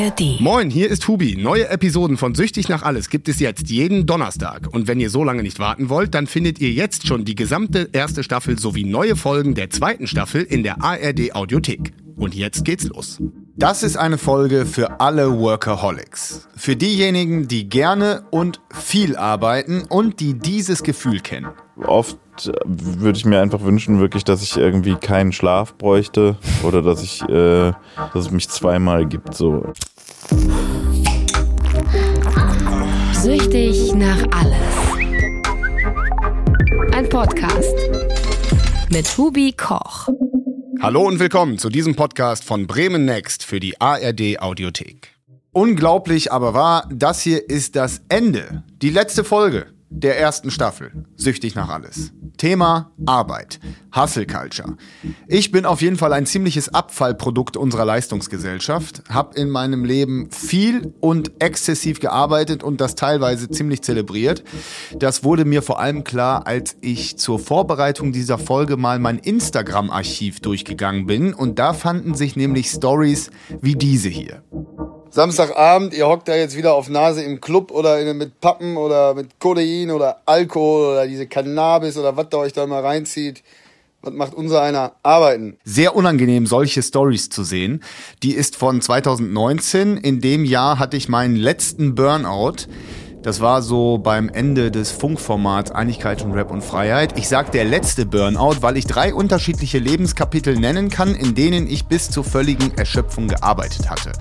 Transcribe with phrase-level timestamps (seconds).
[0.00, 0.40] ARD.
[0.40, 1.36] Moin, hier ist Hubi.
[1.36, 4.68] Neue Episoden von Süchtig nach Alles gibt es jetzt jeden Donnerstag.
[4.70, 7.90] Und wenn ihr so lange nicht warten wollt, dann findet ihr jetzt schon die gesamte
[7.92, 11.92] erste Staffel sowie neue Folgen der zweiten Staffel in der ARD Audiothek.
[12.16, 13.18] Und jetzt geht's los.
[13.56, 16.48] Das ist eine Folge für alle Workaholics.
[16.56, 21.48] Für diejenigen, die gerne und viel arbeiten und die dieses Gefühl kennen.
[21.76, 22.18] Oft
[22.64, 27.22] würde ich mir einfach wünschen, wirklich, dass ich irgendwie keinen Schlaf bräuchte oder dass ich,
[27.22, 29.34] äh, dass es mich zweimal gibt.
[29.34, 29.72] So.
[33.12, 34.56] Süchtig nach alles.
[36.92, 37.74] Ein Podcast
[38.90, 40.08] mit Hubi Koch.
[40.80, 45.08] Hallo und willkommen zu diesem Podcast von Bremen Next für die ARD Audiothek.
[45.52, 51.04] Unglaublich aber wahr, das hier ist das Ende, die letzte Folge der ersten Staffel.
[51.16, 52.12] Süchtig nach alles.
[52.38, 53.58] Thema Arbeit.
[53.94, 54.76] Hustle Culture.
[55.26, 60.94] Ich bin auf jeden Fall ein ziemliches Abfallprodukt unserer Leistungsgesellschaft, Hab in meinem Leben viel
[61.00, 64.44] und exzessiv gearbeitet und das teilweise ziemlich zelebriert.
[64.96, 70.40] Das wurde mir vor allem klar, als ich zur Vorbereitung dieser Folge mal mein Instagram-Archiv
[70.40, 74.44] durchgegangen bin und da fanden sich nämlich Stories wie diese hier.
[75.12, 79.14] Samstagabend, ihr hockt da jetzt wieder auf Nase im Club oder in, mit Pappen oder
[79.14, 83.42] mit Kodein oder Alkohol oder diese Cannabis oder was da euch da mal reinzieht.
[84.02, 84.92] Was macht unser einer?
[85.02, 85.58] Arbeiten.
[85.64, 87.82] Sehr unangenehm, solche Stories zu sehen.
[88.22, 89.96] Die ist von 2019.
[89.96, 92.68] In dem Jahr hatte ich meinen letzten Burnout.
[93.22, 97.18] Das war so beim Ende des Funkformats Einigkeit und Rap und Freiheit.
[97.18, 101.86] Ich sag der letzte Burnout, weil ich drei unterschiedliche Lebenskapitel nennen kann, in denen ich
[101.86, 104.12] bis zur völligen Erschöpfung gearbeitet hatte.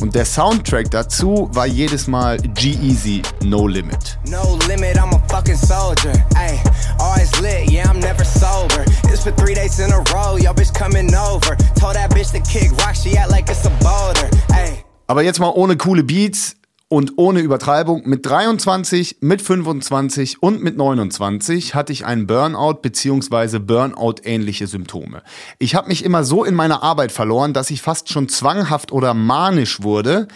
[0.00, 4.18] Und der Soundtrack dazu war jedes Mal G-Easy No Limit.
[4.28, 6.12] No limit, I'm a fucking soldier.
[6.36, 6.60] Ay,
[7.00, 8.84] always lit, yeah, I'm never sober.
[9.12, 11.56] It's for three days in a row, yo bitch coming over.
[11.74, 14.28] Told that bitch to kick rock, she act like it's a boulder.
[14.52, 14.84] Ay.
[15.08, 16.54] Aber jetzt mal ohne coole Beats,
[16.88, 23.58] und ohne Übertreibung, mit 23, mit 25 und mit 29 hatte ich einen Burnout bzw.
[23.58, 25.22] Burnout-ähnliche Symptome.
[25.58, 29.12] Ich habe mich immer so in meiner Arbeit verloren, dass ich fast schon zwanghaft oder
[29.12, 30.28] manisch wurde.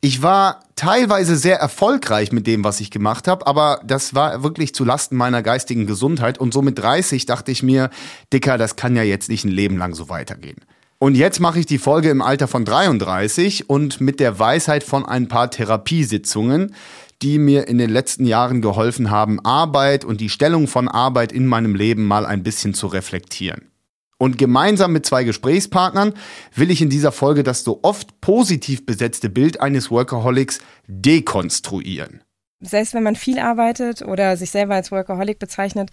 [0.00, 4.74] Ich war teilweise sehr erfolgreich mit dem, was ich gemacht habe, aber das war wirklich
[4.74, 7.90] zu Lasten meiner geistigen Gesundheit und so mit 30 dachte ich mir,
[8.32, 10.58] Dicker, das kann ja jetzt nicht ein Leben lang so weitergehen.
[10.98, 15.04] Und jetzt mache ich die Folge im Alter von 33 und mit der Weisheit von
[15.04, 16.74] ein paar Therapiesitzungen,
[17.22, 21.46] die mir in den letzten Jahren geholfen haben, Arbeit und die Stellung von Arbeit in
[21.46, 23.70] meinem Leben mal ein bisschen zu reflektieren.
[24.18, 26.14] Und gemeinsam mit zwei Gesprächspartnern
[26.54, 32.22] will ich in dieser Folge das so oft positiv besetzte Bild eines Workaholics dekonstruieren.
[32.60, 35.90] Selbst wenn man viel arbeitet oder sich selber als Workaholic bezeichnet,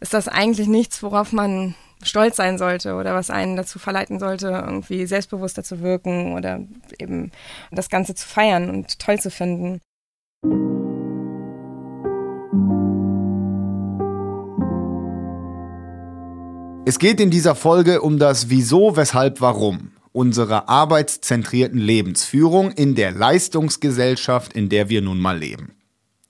[0.00, 4.48] ist das eigentlich nichts, worauf man stolz sein sollte oder was einen dazu verleiten sollte,
[4.48, 6.60] irgendwie selbstbewusster zu wirken oder
[6.98, 7.30] eben
[7.70, 9.80] das Ganze zu feiern und toll zu finden.
[16.84, 23.12] Es geht in dieser Folge um das Wieso, Weshalb, Warum unserer arbeitszentrierten Lebensführung in der
[23.12, 25.72] Leistungsgesellschaft, in der wir nun mal leben.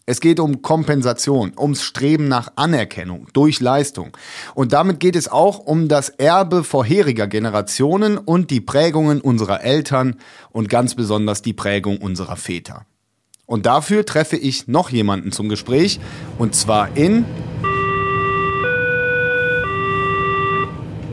[0.04, 4.16] Es geht um Kompensation, ums Streben nach Anerkennung durch Leistung.
[4.54, 10.16] Und damit geht es auch um das Erbe vorheriger Generationen und die Prägungen unserer Eltern
[10.50, 12.84] und ganz besonders die Prägung unserer Väter.
[13.46, 16.00] Und dafür treffe ich noch jemanden zum Gespräch
[16.36, 17.24] und zwar in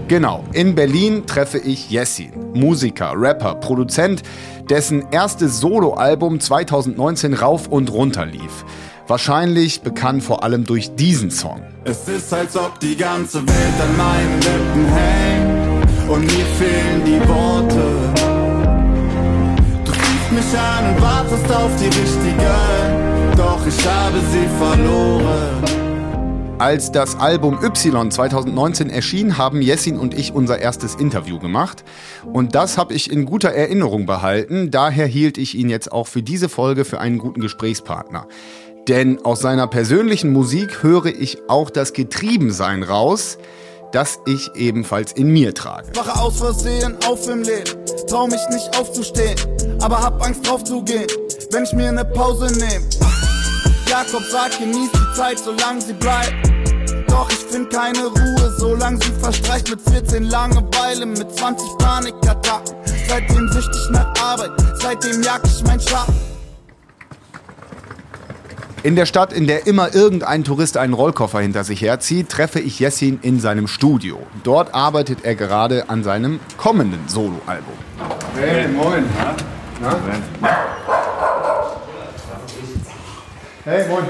[0.08, 4.24] Genau, in Berlin treffe ich Jessin, Musiker, Rapper, Produzent,
[4.70, 8.66] dessen erstes Soloalbum 2019 rauf und runter lief.
[9.08, 11.64] Wahrscheinlich bekannt vor allem durch diesen Song.
[11.84, 17.20] Es ist, als ob die ganze Welt an meinen Lippen hängt und mir fehlen die
[17.28, 17.84] Worte.
[19.86, 25.79] Du siehst mich an und wartest auf die richtige, doch ich habe sie verloren.
[26.60, 31.86] Als das Album Y 2019 erschien, haben Jessin und ich unser erstes Interview gemacht.
[32.34, 34.70] Und das habe ich in guter Erinnerung behalten.
[34.70, 38.28] Daher hielt ich ihn jetzt auch für diese Folge für einen guten Gesprächspartner.
[38.90, 43.38] Denn aus seiner persönlichen Musik höre ich auch das Getriebensein raus,
[43.94, 45.96] das ich ebenfalls in mir trage.
[45.96, 47.70] Wache aus Versehen auf im Leben,
[48.10, 49.38] trau mich nicht aufzustehen,
[49.80, 51.08] aber hab Angst drauf zu gehen,
[51.52, 53.29] wenn ich mir eine Pause nehme.
[53.90, 56.36] Jakob sagt, genieß die Zeit, solange sie bleibt.
[57.08, 62.76] Doch ich find keine Ruhe, solange sie verstreicht mit 14 Langeweile, mit 20 Panikattacken.
[63.08, 66.14] Seitdem süchtig nach Arbeit, seitdem jag ich mein Schatten.
[68.84, 72.80] In der Stadt, in der immer irgendein Tourist einen Rollkoffer hinter sich herzieht, treffe ich
[72.80, 74.20] Jessin in seinem Studio.
[74.44, 77.74] Dort arbeitet er gerade an seinem kommenden Soloalbum.
[78.36, 79.04] Hey, moin.
[83.66, 84.06] Hey, moin.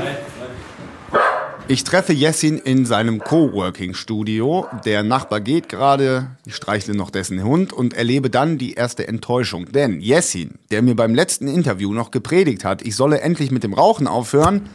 [1.67, 4.67] Ich treffe Jessin in seinem Coworking-Studio.
[4.85, 9.71] Der Nachbar geht gerade, ich streichle noch dessen Hund und erlebe dann die erste Enttäuschung.
[9.71, 13.73] Denn Jessin, der mir beim letzten Interview noch gepredigt hat, ich solle endlich mit dem
[13.73, 14.69] Rauchen aufhören,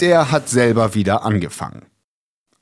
[0.00, 1.87] der hat selber wieder angefangen.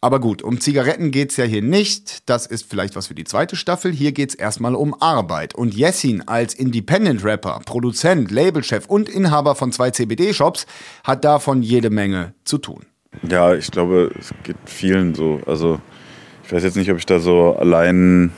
[0.06, 2.30] Aber gut, um Zigaretten geht's ja hier nicht.
[2.30, 3.90] Das ist vielleicht was für die zweite Staffel.
[3.90, 5.56] Hier geht's erstmal um Arbeit.
[5.56, 10.66] Und Jessin als Independent-Rapper, Produzent, Labelchef und Inhaber von zwei CBD-Shops
[11.02, 12.86] hat davon jede Menge zu tun.
[13.28, 15.40] Ja, ich glaube, es geht vielen so.
[15.44, 15.80] Also
[16.44, 18.30] ich weiß jetzt nicht, ob ich da so allein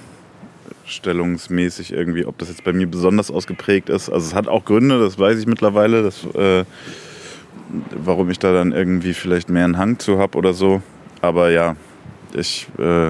[0.86, 4.08] stellungsmäßig irgendwie, ob das jetzt bei mir besonders ausgeprägt ist.
[4.08, 6.64] Also es hat auch Gründe, das weiß ich mittlerweile, dass, äh,
[7.90, 10.80] warum ich da dann irgendwie vielleicht mehr einen Hang zu habe oder so.
[11.20, 11.76] Aber ja,
[12.34, 13.08] ich, äh,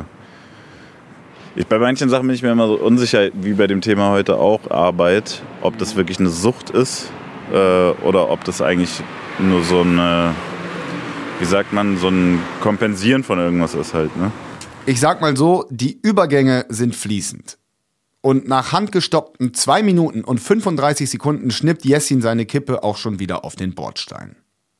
[1.56, 4.36] ich, bei manchen Sachen bin ich mir immer so unsicher, wie bei dem Thema heute
[4.36, 7.10] auch, Arbeit, ob das wirklich eine Sucht ist
[7.52, 9.02] äh, oder ob das eigentlich
[9.38, 10.34] nur so ein,
[11.38, 14.16] wie sagt man, so ein Kompensieren von irgendwas ist halt.
[14.16, 14.32] Ne?
[14.86, 17.58] Ich sag mal so, die Übergänge sind fließend.
[18.20, 23.44] Und nach handgestoppten 2 Minuten und 35 Sekunden schnippt Jessin seine Kippe auch schon wieder
[23.44, 24.36] auf den Bordstein.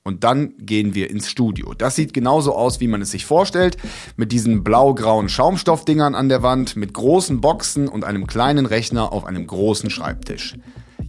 [0.08, 1.74] Und dann gehen wir ins Studio.
[1.76, 3.76] Das sieht genauso aus, wie man es sich vorstellt,
[4.16, 9.26] mit diesen blau-grauen Schaumstoffdingern an der Wand, mit großen Boxen und einem kleinen Rechner auf
[9.26, 10.54] einem großen Schreibtisch.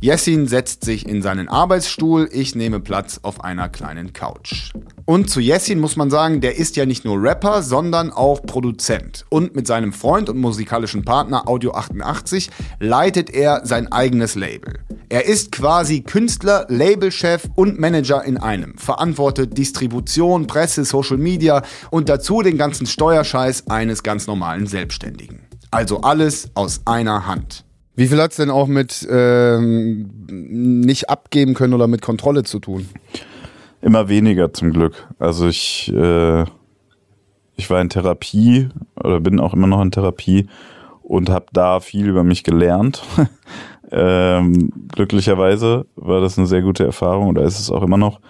[0.02, 4.72] Jessin setzt sich in seinen Arbeitsstuhl, ich nehme Platz auf einer kleinen Couch.
[5.04, 9.26] Und zu Jessin muss man sagen, der ist ja nicht nur Rapper, sondern auch Produzent.
[9.30, 12.50] Und mit seinem Freund und musikalischen Partner Audio 88
[12.80, 14.80] leitet er sein eigenes Label.
[15.10, 21.62] Er ist quasi Künstler, Labelchef und Manager in einem, verantwortet Distribution, Presse, Social Media
[21.92, 25.42] und dazu den ganzen Steuerscheiß eines ganz normalen Selbstständigen.
[25.72, 27.66] Also alles aus einer Hand.
[28.00, 32.60] Wie viel hat es denn auch mit ähm, nicht abgeben können oder mit Kontrolle zu
[32.60, 32.88] tun?
[33.82, 35.06] Immer weniger zum Glück.
[35.20, 36.46] Also ich, äh,
[37.58, 40.48] ich war in Therapie oder bin auch immer noch in Therapie
[41.04, 43.04] und habe da viel über mich gelernt.
[43.92, 48.22] ähm, glücklicherweise war das eine sehr gute Erfahrung oder ist es auch immer noch.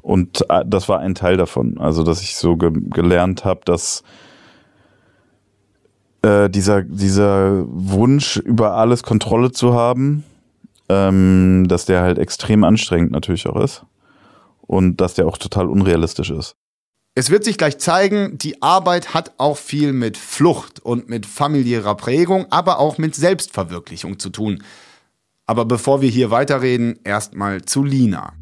[0.00, 1.76] Und äh, das war ein Teil davon.
[1.76, 4.02] Also dass ich so ge gelernt habe, dass
[6.22, 10.24] äh, dieser, dieser Wunsch, über alles Kontrolle zu haben,
[10.88, 13.84] ähm, dass der halt extrem anstrengend natürlich auch ist.
[14.62, 16.54] Und dass der auch total unrealistisch ist.
[17.16, 21.96] Es wird sich gleich zeigen, die Arbeit hat auch viel mit Flucht und mit familiärer
[21.96, 24.62] Prägung, aber auch mit Selbstverwirklichung zu tun.
[25.44, 28.34] Aber bevor wir hier weiterreden, erstmal zu Lina.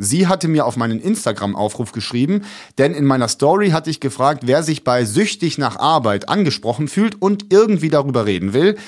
[0.00, 2.44] Sie hatte mir auf meinen Instagram-Aufruf geschrieben,
[2.78, 7.20] denn in meiner Story hatte ich gefragt, wer sich bei Süchtig nach Arbeit angesprochen fühlt
[7.20, 8.78] und irgendwie darüber reden will.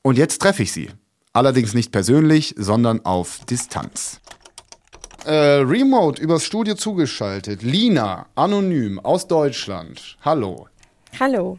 [0.00, 0.88] Und jetzt treffe ich sie.
[1.34, 4.20] Allerdings nicht persönlich, sondern auf Distanz.
[5.26, 7.62] Äh, remote übers Studio zugeschaltet.
[7.62, 10.16] Lina, anonym, aus Deutschland.
[10.22, 10.68] Hallo.
[11.20, 11.58] Hallo.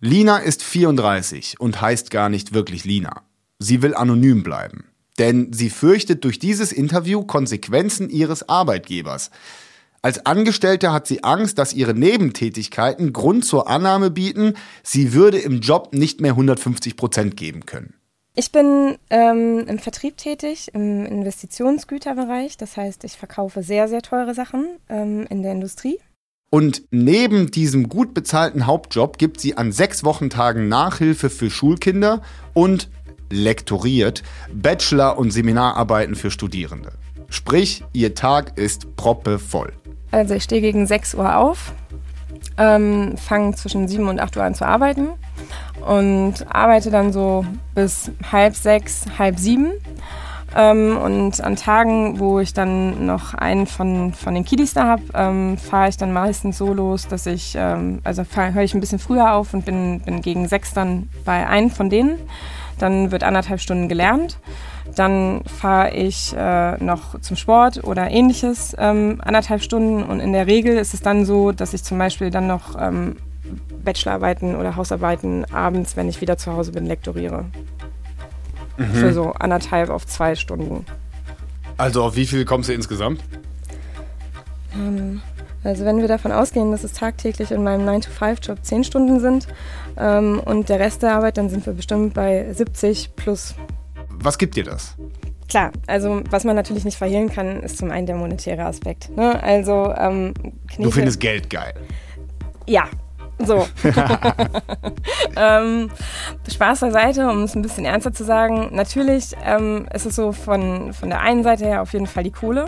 [0.00, 3.22] Lina ist 34 und heißt gar nicht wirklich Lina.
[3.58, 9.30] Sie will anonym bleiben denn sie fürchtet durch dieses Interview Konsequenzen ihres Arbeitgebers.
[10.02, 15.60] Als Angestellte hat sie Angst, dass ihre Nebentätigkeiten Grund zur Annahme bieten, sie würde im
[15.60, 17.94] Job nicht mehr 150 Prozent geben können.
[18.34, 22.56] Ich bin ähm, im Vertrieb tätig, im Investitionsgüterbereich.
[22.56, 25.98] Das heißt, ich verkaufe sehr, sehr teure Sachen ähm, in der Industrie.
[26.48, 32.22] Und neben diesem gut bezahlten Hauptjob gibt sie an sechs Wochentagen Nachhilfe für Schulkinder
[32.54, 32.88] und
[33.30, 34.22] lektoriert
[34.52, 36.92] Bachelor- und Seminararbeiten für Studierende.
[37.28, 39.72] Sprich, ihr Tag ist proppevoll.
[40.10, 41.72] Also ich stehe gegen 6 Uhr auf,
[42.58, 45.10] ähm, fange zwischen 7 und 8 Uhr an zu arbeiten
[45.86, 47.44] und arbeite dann so
[47.74, 49.72] bis halb sechs, halb sieben.
[50.56, 55.02] Ähm, und an Tagen, wo ich dann noch einen von, von den Kiddies da habe,
[55.14, 58.98] ähm, fahre ich dann meistens so los, dass ich, ähm, also höre ich ein bisschen
[58.98, 62.18] früher auf und bin, bin gegen sechs dann bei einem von denen.
[62.80, 64.38] Dann wird anderthalb Stunden gelernt.
[64.96, 70.02] Dann fahre ich äh, noch zum Sport oder ähnliches ähm, anderthalb Stunden.
[70.02, 73.16] Und in der Regel ist es dann so, dass ich zum Beispiel dann noch ähm,
[73.84, 77.44] Bachelorarbeiten oder Hausarbeiten abends, wenn ich wieder zu Hause bin, lektoriere.
[78.78, 78.94] Mhm.
[78.94, 80.86] Für so anderthalb auf zwei Stunden.
[81.76, 83.22] Also auf wie viel kommst du insgesamt?
[84.74, 85.20] Ähm,
[85.64, 89.46] also wenn wir davon ausgehen, dass es tagtäglich in meinem 9-to-5-Job 10 Stunden sind
[89.96, 93.54] ähm, und der Rest der Arbeit, dann sind wir bestimmt bei 70 plus.
[94.08, 94.96] Was gibt dir das?
[95.48, 99.14] Klar, also was man natürlich nicht verhehlen kann, ist zum einen der monetäre Aspekt.
[99.16, 99.42] Ne?
[99.42, 100.32] Also ähm,
[100.78, 101.74] Du findest Geld geil.
[102.66, 102.84] Ja,
[103.44, 103.66] so.
[105.36, 105.90] ähm,
[106.50, 108.68] Spaß beiseite, um es ein bisschen ernster zu sagen.
[108.72, 112.30] Natürlich ähm, ist es so von, von der einen Seite her auf jeden Fall die
[112.30, 112.66] Kohle,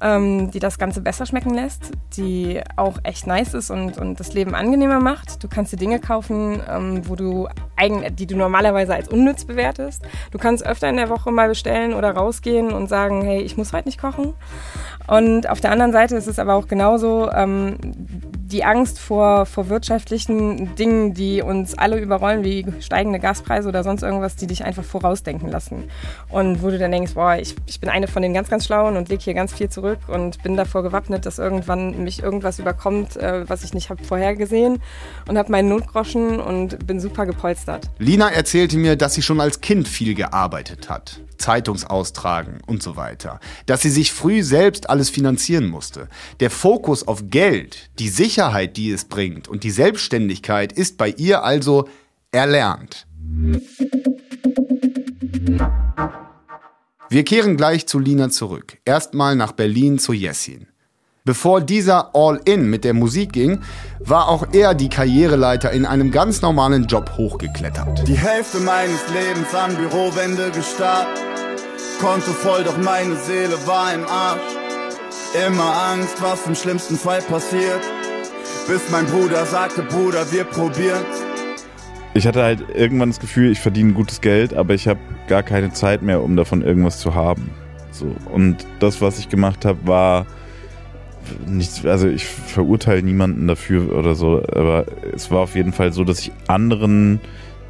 [0.00, 4.32] ähm, die das Ganze besser schmecken lässt, die auch echt nice ist und, und das
[4.32, 5.42] Leben angenehmer macht.
[5.42, 10.02] Du kannst dir Dinge kaufen, ähm, wo du eigen, die du normalerweise als unnütz bewertest.
[10.30, 13.72] Du kannst öfter in der Woche mal bestellen oder rausgehen und sagen, hey, ich muss
[13.72, 14.34] heute nicht kochen.
[15.06, 19.68] Und auf der anderen Seite ist es aber auch genauso, ähm, die Angst vor, vor
[19.68, 24.84] wirtschaftlichen Dingen, die uns alle überrollen, wie steigende Gaspreise oder sonst irgendwas, die dich einfach
[24.84, 25.84] vorausdenken lassen.
[26.28, 28.96] Und wo du dann denkst, boah, ich, ich bin eine von den ganz, ganz Schlauen
[28.96, 33.16] und lege hier ganz viel zurück und bin davor gewappnet, dass irgendwann mich irgendwas überkommt,
[33.16, 34.80] äh, was ich nicht habe vorhergesehen
[35.28, 37.88] und habe meinen Notgroschen und bin super gepolstert.
[37.98, 41.20] Lina erzählte mir, dass sie schon als Kind viel gearbeitet hat.
[41.38, 43.40] Zeitungsaustragen und so weiter.
[43.66, 46.08] Dass sie sich früh selbst alles finanzieren musste.
[46.40, 51.42] Der Fokus auf Geld, die Sicherheit, die es bringt und die Selbstständigkeit ist bei ihr
[51.42, 51.88] also
[52.30, 53.06] erlernt.
[57.12, 58.78] Wir kehren gleich zu Lina zurück.
[58.84, 60.68] Erstmal nach Berlin zu Jessin.
[61.24, 63.62] Bevor dieser All-In mit der Musik ging,
[63.98, 68.06] war auch er die Karriereleiter in einem ganz normalen Job hochgeklettert.
[68.06, 71.08] Die Hälfte meines Lebens an Bürowände gestarrt.
[72.00, 74.40] Konto voll, doch meine Seele war im Arsch.
[75.48, 77.82] Immer Angst, was im schlimmsten Fall passiert.
[78.68, 81.04] Bis mein Bruder sagte, Bruder, wir probieren.
[82.12, 84.98] Ich hatte halt irgendwann das Gefühl, ich verdiene gutes Geld, aber ich habe
[85.28, 87.50] gar keine Zeit mehr, um davon irgendwas zu haben.
[87.92, 88.14] So.
[88.32, 90.26] Und das, was ich gemacht habe, war
[91.46, 96.02] nichts, also ich verurteile niemanden dafür oder so, aber es war auf jeden Fall so,
[96.04, 97.20] dass ich anderen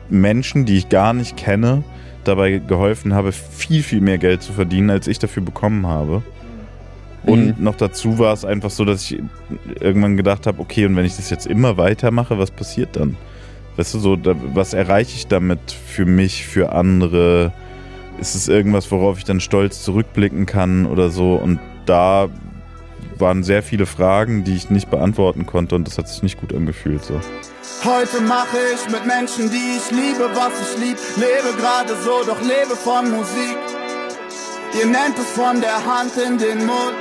[0.09, 1.85] Menschen, die ich gar nicht kenne,
[2.25, 6.23] dabei geholfen habe, viel, viel mehr Geld zu verdienen, als ich dafür bekommen habe.
[7.25, 7.65] Und mhm.
[7.65, 9.21] noch dazu war es einfach so, dass ich
[9.79, 13.17] irgendwann gedacht habe, okay, und wenn ich das jetzt immer weitermache, was passiert dann?
[13.81, 17.51] Weißt du, so, da, was erreiche ich damit für mich, für andere?
[18.21, 21.37] Ist es irgendwas, worauf ich dann stolz zurückblicken kann oder so?
[21.37, 22.29] Und da
[23.17, 26.55] waren sehr viele Fragen, die ich nicht beantworten konnte und das hat sich nicht gut
[26.55, 27.03] angefühlt.
[27.03, 27.19] So.
[27.83, 30.99] Heute mache ich mit Menschen, die ich liebe, was ich lieb.
[31.17, 33.57] Lebe gerade so, doch lebe von Musik.
[34.79, 37.01] Ihr nennt es von der Hand in den Mund.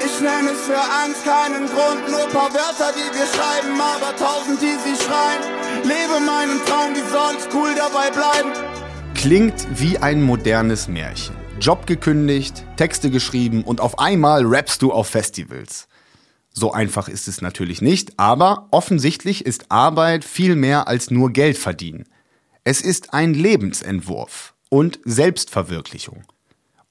[0.00, 4.60] Ich nenne es für Angst keinen Grund, nur paar Wörter, die wir schreiben, aber tausend,
[4.60, 5.42] die sie schreien.
[5.82, 8.52] Lebe meinen Traum, wie soll's cool dabei bleiben?
[9.14, 11.36] Klingt wie ein modernes Märchen.
[11.60, 15.88] Job gekündigt, Texte geschrieben und auf einmal rappst du auf Festivals.
[16.52, 21.58] So einfach ist es natürlich nicht, aber offensichtlich ist Arbeit viel mehr als nur Geld
[21.58, 22.04] verdienen.
[22.64, 26.24] Es ist ein Lebensentwurf und Selbstverwirklichung.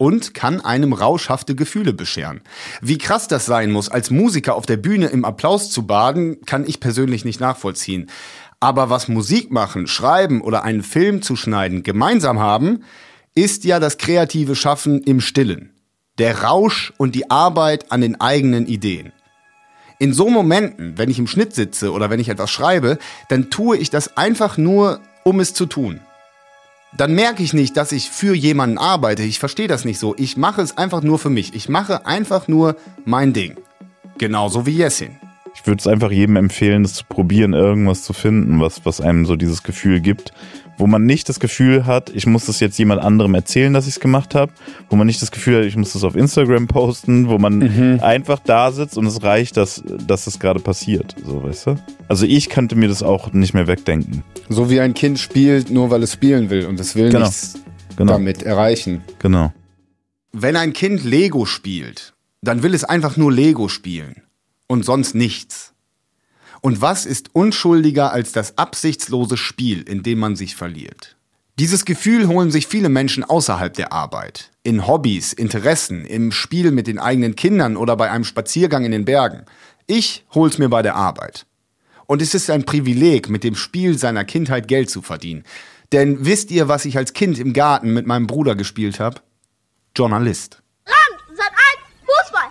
[0.04, 2.42] Und kann einem rauschhafte Gefühle bescheren.
[2.82, 6.68] Wie krass das sein muss, als Musiker auf der Bühne im Applaus zu baden, kann
[6.68, 8.10] ich persönlich nicht nachvollziehen.
[8.60, 12.84] Aber was Musik machen, schreiben oder einen Film zu schneiden gemeinsam haben,
[13.34, 15.72] ist ja das kreative Schaffen im Stillen.
[16.18, 19.14] Der Rausch und die Arbeit an den eigenen Ideen.
[20.00, 22.98] In so Momenten, wenn ich im Schnitt sitze oder wenn ich etwas schreibe,
[23.30, 26.02] dann tue ich das einfach nur, um es zu tun.
[26.96, 29.24] Dann merke ich nicht, dass ich für jemanden arbeite.
[29.24, 30.14] Ich verstehe das nicht so.
[30.18, 31.56] Ich mache es einfach nur für mich.
[31.56, 33.58] Ich mache einfach nur mein Ding.
[34.18, 35.18] Genauso wie Jessin.
[35.64, 39.26] Ich würde es einfach jedem empfehlen, das zu probieren, irgendwas zu finden, was, was einem
[39.26, 40.34] so dieses Gefühl gibt
[40.78, 43.96] wo man nicht das Gefühl hat, ich muss das jetzt jemand anderem erzählen, dass ich
[43.96, 44.52] es gemacht habe,
[44.90, 48.00] wo man nicht das Gefühl hat, ich muss das auf Instagram posten, wo man mhm.
[48.02, 51.76] einfach da sitzt und es reicht, dass, dass das gerade passiert, so weißt du?
[52.08, 54.24] Also ich könnte mir das auch nicht mehr wegdenken.
[54.50, 57.26] So wie ein Kind spielt, nur weil es spielen will und es will genau.
[57.26, 57.56] nichts
[57.96, 58.14] genau.
[58.14, 59.02] damit erreichen.
[59.20, 59.54] Genau.
[60.32, 64.23] Wenn ein Kind Lego spielt, dann will es einfach nur Lego spielen
[64.74, 65.74] und sonst nichts.
[66.60, 71.16] Und was ist unschuldiger als das absichtslose Spiel, in dem man sich verliert?
[71.60, 74.50] Dieses Gefühl holen sich viele Menschen außerhalb der Arbeit.
[74.64, 79.06] In Hobbys, Interessen, im Spiel mit den eigenen Kindern oder bei einem Spaziergang in den
[79.06, 79.46] Bergen.
[79.86, 81.46] Ich hol's mir bei der Arbeit.
[82.08, 85.44] Und es ist ein Privileg, mit dem Spiel seiner Kindheit Geld zu verdienen.
[85.92, 89.22] Denn wisst ihr, was ich als Kind im Garten mit meinem Bruder gespielt habe?
[89.96, 90.64] Journalist.
[90.88, 91.60] Land, Sat 1,
[92.00, 92.50] Fußball.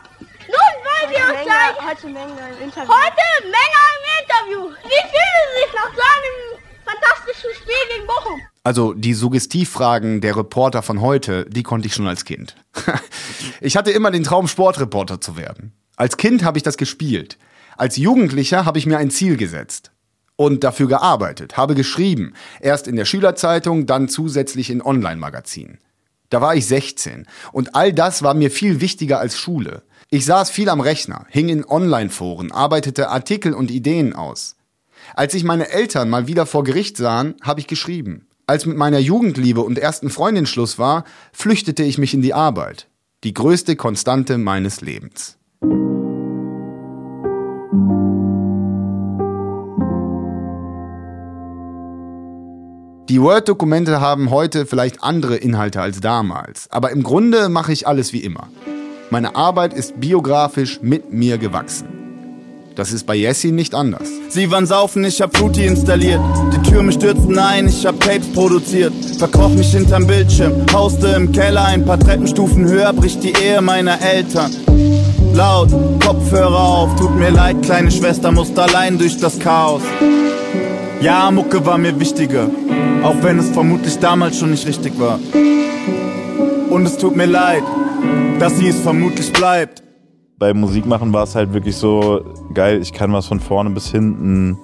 [1.12, 1.90] Wir uns gleich...
[1.90, 2.88] Heute Menge im Interview.
[2.88, 3.83] Heute Menge
[4.23, 4.71] Interview.
[4.83, 8.40] Wie fühlen Sie sich nach so einem fantastischen Spiel gegen Bochum?
[8.64, 12.57] Also die Suggestivfragen der Reporter von heute, die konnte ich schon als Kind.
[13.61, 15.73] ich hatte immer den Traum, Sportreporter zu werden.
[15.97, 17.37] Als Kind habe ich das gespielt.
[17.76, 19.90] Als Jugendlicher habe ich mir ein Ziel gesetzt
[20.37, 25.78] und dafür gearbeitet, habe geschrieben, erst in der Schülerzeitung, dann zusätzlich in Online-Magazinen.
[26.31, 29.83] Da war ich 16 und all das war mir viel wichtiger als Schule.
[30.14, 34.57] Ich saß viel am Rechner, hing in Online-Foren, arbeitete Artikel und Ideen aus.
[35.14, 38.26] Als sich meine Eltern mal wieder vor Gericht sahen, habe ich geschrieben.
[38.47, 42.88] Als mit meiner Jugendliebe und ersten Freundin Schluss war, flüchtete ich mich in die Arbeit.
[43.25, 45.38] Die größte Konstante meines Lebens.
[53.09, 58.12] Die Word-Dokumente haben heute vielleicht andere Inhalte als damals, aber im Grunde mache ich alles
[58.12, 58.50] wie immer.
[59.12, 61.87] Meine Arbeit ist biografisch mit mir gewachsen.
[62.76, 64.09] Das ist bei Jessie nicht anders.
[64.31, 66.23] Sie waren saufen, ich hab Fruity installiert.
[66.50, 68.95] Die Türme stürzten ein, ich hab Tapes produziert.
[69.19, 74.00] Verkroch mich hinterm Bildschirm, hauste im Keller, ein paar Treppenstufen höher bricht die Ehe meiner
[74.00, 74.50] Eltern.
[75.35, 75.69] Laut,
[76.02, 79.83] Kopfhörer auf, tut mir leid, kleine Schwester musste allein durch das Chaos.
[81.02, 82.49] Ja, Mucke war mir wichtiger,
[83.02, 85.21] auch wenn es vermutlich damals schon nicht richtig war.
[86.71, 87.62] Und es tut mir leid,
[88.38, 89.82] dass sie es vermutlich bleibt.
[90.38, 93.90] Bei Musik machen war es halt wirklich so geil, ich kann was von vorne bis
[93.90, 94.59] hinten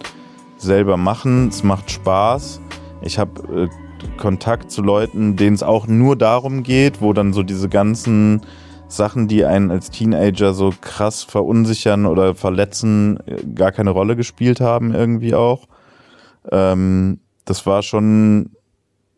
[0.57, 1.49] selber machen.
[1.49, 2.61] Es macht Spaß.
[3.03, 7.43] Ich habe äh, Kontakt zu Leuten, denen es auch nur darum geht, wo dann so
[7.43, 8.43] diese ganzen
[8.89, 14.61] Sachen, die einen als Teenager so krass verunsichern oder verletzen, äh, gar keine Rolle gespielt
[14.61, 15.69] haben irgendwie auch.
[16.51, 18.51] Ähm, das war schon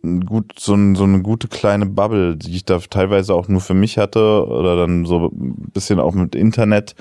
[0.03, 3.75] gut, so, ein, so eine gute kleine Bubble, die ich da teilweise auch nur für
[3.75, 6.95] mich hatte oder dann so ein bisschen auch mit Internet,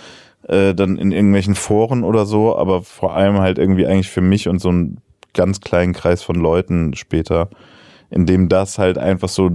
[0.48, 4.48] äh, dann in irgendwelchen Foren oder so, aber vor allem halt irgendwie eigentlich für mich
[4.48, 4.98] und so einen
[5.34, 7.50] ganz kleinen Kreis von Leuten später,
[8.10, 9.52] in dem das halt einfach so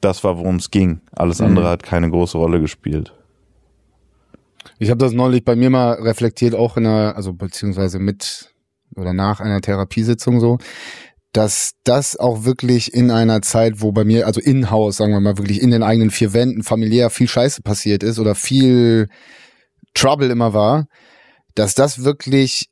[0.00, 1.00] das war, worum es ging.
[1.12, 1.70] Alles andere mhm.
[1.70, 3.14] hat keine große Rolle gespielt.
[4.78, 8.52] Ich habe das neulich bei mir mal reflektiert, auch in einer, also beziehungsweise mit
[8.94, 10.58] oder nach einer Therapiesitzung so,
[11.36, 15.36] dass das auch wirklich in einer Zeit, wo bei mir, also in-house, sagen wir mal,
[15.36, 19.08] wirklich in den eigenen vier Wänden familiär viel Scheiße passiert ist oder viel
[19.92, 20.86] Trouble immer war,
[21.54, 22.70] dass das wirklich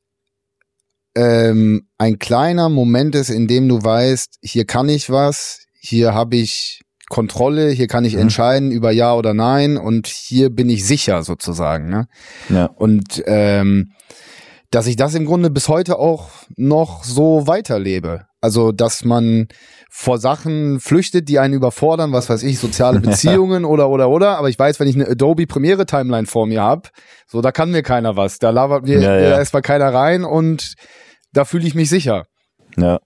[1.14, 6.36] ähm, ein kleiner Moment ist, in dem du weißt, hier kann ich was, hier habe
[6.36, 8.22] ich Kontrolle, hier kann ich mhm.
[8.22, 11.90] entscheiden über Ja oder Nein und hier bin ich sicher sozusagen.
[11.90, 12.06] Ne?
[12.48, 12.64] Ja.
[12.64, 13.92] Und ähm,
[14.74, 18.26] dass ich das im Grunde bis heute auch noch so weiterlebe.
[18.40, 19.46] Also, dass man
[19.88, 24.36] vor Sachen flüchtet, die einen überfordern, was weiß ich, soziale Beziehungen oder oder oder.
[24.36, 26.90] Aber ich weiß, wenn ich eine Adobe Premiere Timeline vor mir hab,
[27.28, 28.40] so da kann mir keiner was.
[28.40, 29.38] Da labert mir ja, ja.
[29.38, 30.74] erstmal keiner rein und
[31.32, 32.24] da fühle ich mich sicher.
[32.76, 32.98] Ja.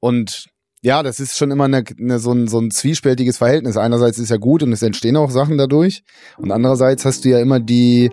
[0.00, 0.44] Und
[0.82, 3.78] ja, das ist schon immer eine, eine, so, ein, so ein zwiespältiges Verhältnis.
[3.78, 6.02] Einerseits ist ja gut und es entstehen auch Sachen dadurch.
[6.36, 8.10] Und andererseits hast du ja immer die,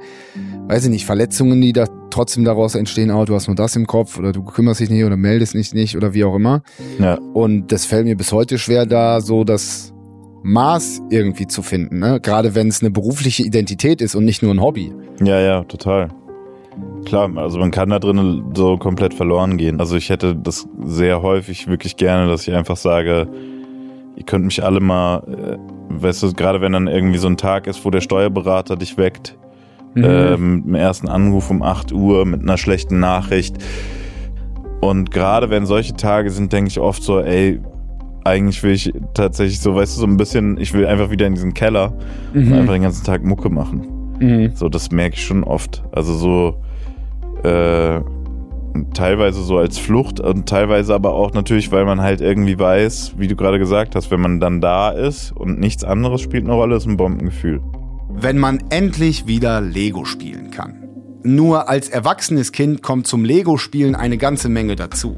[0.68, 3.12] weiß ich nicht, Verletzungen, die da trotzdem daraus entstehen.
[3.12, 5.74] Oh, du hast nur das im Kopf oder du kümmerst dich nicht oder meldest dich
[5.74, 6.62] nicht oder wie auch immer.
[7.00, 7.16] Ja.
[7.34, 9.94] Und das fällt mir bis heute schwer, da so das
[10.44, 12.00] Maß irgendwie zu finden.
[12.00, 12.20] Ne?
[12.22, 14.94] Gerade wenn es eine berufliche Identität ist und nicht nur ein Hobby.
[15.24, 16.10] Ja, ja, total.
[17.06, 19.80] Klar, also man kann da drinnen so komplett verloren gehen.
[19.80, 23.28] Also ich hätte das sehr häufig wirklich gerne, dass ich einfach sage,
[24.16, 25.58] ihr könnt mich alle mal, äh,
[26.02, 29.38] weißt du, gerade wenn dann irgendwie so ein Tag ist, wo der Steuerberater dich weckt,
[29.96, 30.04] mhm.
[30.04, 33.58] äh, mit dem ersten Anruf um 8 Uhr, mit einer schlechten Nachricht.
[34.82, 37.60] Und gerade wenn solche Tage sind, denke ich oft so, ey,
[38.24, 41.34] eigentlich will ich tatsächlich so, weißt du, so ein bisschen, ich will einfach wieder in
[41.34, 41.94] diesen Keller
[42.34, 42.52] mhm.
[42.52, 44.16] und einfach den ganzen Tag Mucke machen.
[44.20, 44.52] Mhm.
[44.54, 45.84] So, das merke ich schon oft.
[45.92, 46.56] Also so,
[47.44, 48.02] äh,
[48.94, 53.28] teilweise so als Flucht und teilweise aber auch natürlich, weil man halt irgendwie weiß, wie
[53.28, 56.76] du gerade gesagt hast, wenn man dann da ist und nichts anderes spielt eine Rolle,
[56.76, 57.62] ist ein Bombengefühl.
[58.22, 60.90] Wenn man endlich wieder Lego spielen kann.
[61.24, 65.16] Nur als erwachsenes Kind kommt zum Lego-Spielen eine ganze Menge dazu.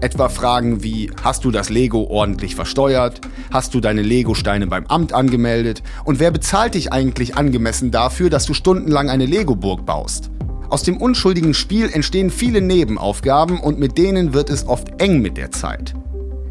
[0.00, 3.20] Etwa Fragen wie, hast du das Lego ordentlich versteuert?
[3.52, 5.82] Hast du deine Lego-Steine beim Amt angemeldet?
[6.06, 10.30] Und wer bezahlt dich eigentlich angemessen dafür, dass du stundenlang eine Lego-Burg baust?
[10.70, 15.36] Aus dem unschuldigen Spiel entstehen viele Nebenaufgaben und mit denen wird es oft eng mit
[15.36, 15.92] der Zeit.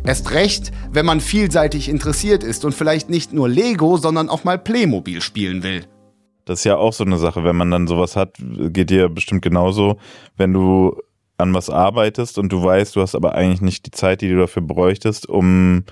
[0.06, 4.58] Erst recht, wenn man vielseitig interessiert ist und vielleicht nicht nur Lego, sondern auch mal
[4.58, 5.86] Playmobil spielen will.
[6.46, 9.44] Das ist ja auch so eine Sache, wenn man dann sowas hat, geht dir bestimmt
[9.44, 9.98] genauso,
[10.36, 11.00] wenn du
[11.38, 14.38] an was arbeitest und du weißt, du hast aber eigentlich nicht die Zeit, die du
[14.38, 15.84] dafür bräuchtest, um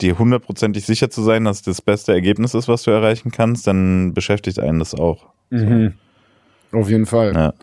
[0.00, 4.14] dir hundertprozentig sicher zu sein, dass das beste Ergebnis ist, was du erreichen kannst, dann
[4.14, 5.26] beschäftigt einen das auch.
[5.50, 5.94] Mhm.
[6.72, 7.34] Auf jeden Fall.
[7.34, 7.54] Ja.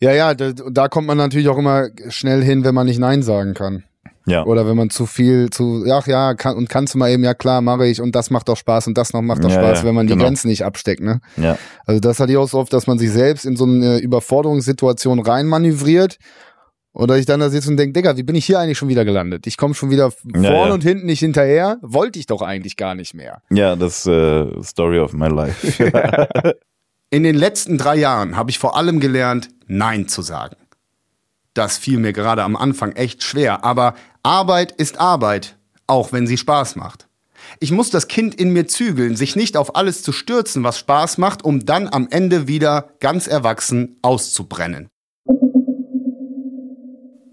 [0.00, 3.22] Ja, ja, da, da kommt man natürlich auch immer schnell hin, wenn man nicht Nein
[3.22, 3.82] sagen kann.
[4.28, 4.44] Ja.
[4.44, 7.34] Oder wenn man zu viel zu, ach ja, kann, und kannst du mal eben, ja
[7.34, 9.80] klar, mache ich und das macht doch Spaß und das noch macht doch ja, Spaß,
[9.80, 10.24] ja, wenn man die genau.
[10.24, 11.20] Grenzen nicht absteckt, ne?
[11.36, 11.58] Ja.
[11.86, 15.20] Also das hatte ich auch so oft, dass man sich selbst in so eine Überforderungssituation
[15.20, 16.18] reinmanövriert
[16.92, 19.04] oder ich dann da sitze und denke, Digga, wie bin ich hier eigentlich schon wieder
[19.04, 19.46] gelandet?
[19.46, 21.78] Ich komme schon wieder vorne ja, und hinten nicht hinterher.
[21.80, 23.40] Wollte ich doch eigentlich gar nicht mehr.
[23.50, 25.84] Ja, das äh, Story of my life.
[27.10, 30.56] In den letzten drei Jahren habe ich vor allem gelernt, Nein zu sagen.
[31.54, 33.94] Das fiel mir gerade am Anfang echt schwer, aber
[34.28, 37.08] Arbeit ist Arbeit, auch wenn sie Spaß macht.
[37.60, 41.16] Ich muss das Kind in mir zügeln, sich nicht auf alles zu stürzen, was Spaß
[41.16, 44.88] macht, um dann am Ende wieder ganz erwachsen auszubrennen.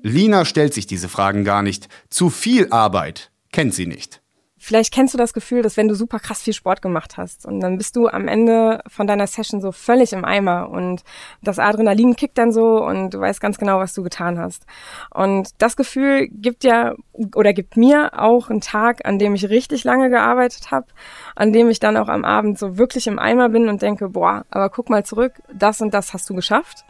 [0.03, 1.89] Lina stellt sich diese Fragen gar nicht.
[2.09, 4.21] Zu viel Arbeit kennt sie nicht.
[4.65, 7.59] Vielleicht kennst du das Gefühl, dass wenn du super krass viel Sport gemacht hast und
[7.59, 11.03] dann bist du am Ende von deiner Session so völlig im Eimer und
[11.43, 14.65] das Adrenalin kickt dann so und du weißt ganz genau, was du getan hast.
[15.13, 16.95] Und das Gefühl gibt ja
[17.35, 20.87] oder gibt mir auch einen Tag, an dem ich richtig lange gearbeitet habe,
[21.35, 24.45] an dem ich dann auch am Abend so wirklich im Eimer bin und denke, boah,
[24.49, 26.85] aber guck mal zurück, das und das hast du geschafft.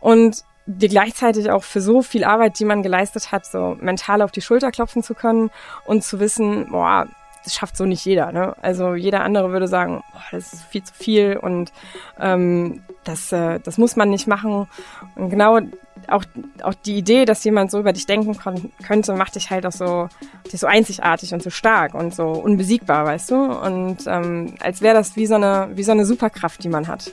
[0.00, 4.32] Und dir gleichzeitig auch für so viel Arbeit, die man geleistet hat, so mental auf
[4.32, 5.50] die Schulter klopfen zu können
[5.86, 7.06] und zu wissen, boah,
[7.44, 8.32] das schafft so nicht jeder.
[8.32, 8.56] Ne?
[8.60, 11.72] Also jeder andere würde sagen, boah, das ist viel zu viel und
[12.18, 14.66] ähm, das, äh, das muss man nicht machen.
[15.14, 15.60] Und genau
[16.08, 16.24] auch,
[16.62, 18.36] auch die Idee, dass jemand so über dich denken
[18.84, 20.08] könnte, macht dich halt auch so,
[20.52, 23.36] dich so einzigartig und so stark und so unbesiegbar, weißt du?
[23.36, 27.12] Und ähm, als wäre das wie so, eine, wie so eine Superkraft, die man hat.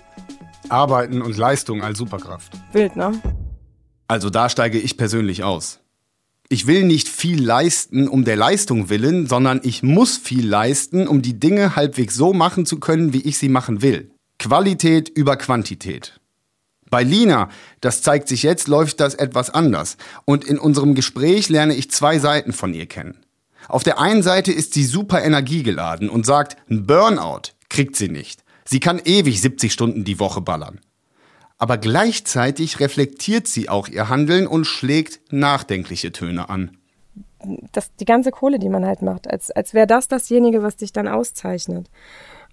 [0.70, 2.52] Arbeiten und Leistung als Superkraft.
[2.72, 3.14] Wild, ne?
[4.14, 5.80] Also da steige ich persönlich aus.
[6.48, 11.24] Ich will nicht viel leisten um der Leistung willen, sondern ich muss viel leisten, um
[11.24, 14.12] die Dinge halbwegs so machen zu können, wie ich sie machen will.
[14.38, 16.20] Qualität über Quantität.
[16.92, 17.50] Bei Lina,
[17.82, 19.98] das zeigt sich jetzt, läuft das etwas anders.
[20.26, 23.18] Und in unserem Gespräch lerne ich zwei Seiten von ihr kennen.
[23.68, 28.44] Auf der einen Seite ist sie super energiegeladen und sagt, ein Burnout kriegt sie nicht.
[28.64, 30.82] Sie kann ewig 70 Stunden die Woche ballern
[31.58, 36.78] aber gleichzeitig reflektiert sie auch ihr Handeln und schlägt nachdenkliche Töne an.
[37.72, 40.94] Das, die ganze Kohle, die man halt macht, als, als wäre das dasjenige, was dich
[40.94, 41.90] dann auszeichnet.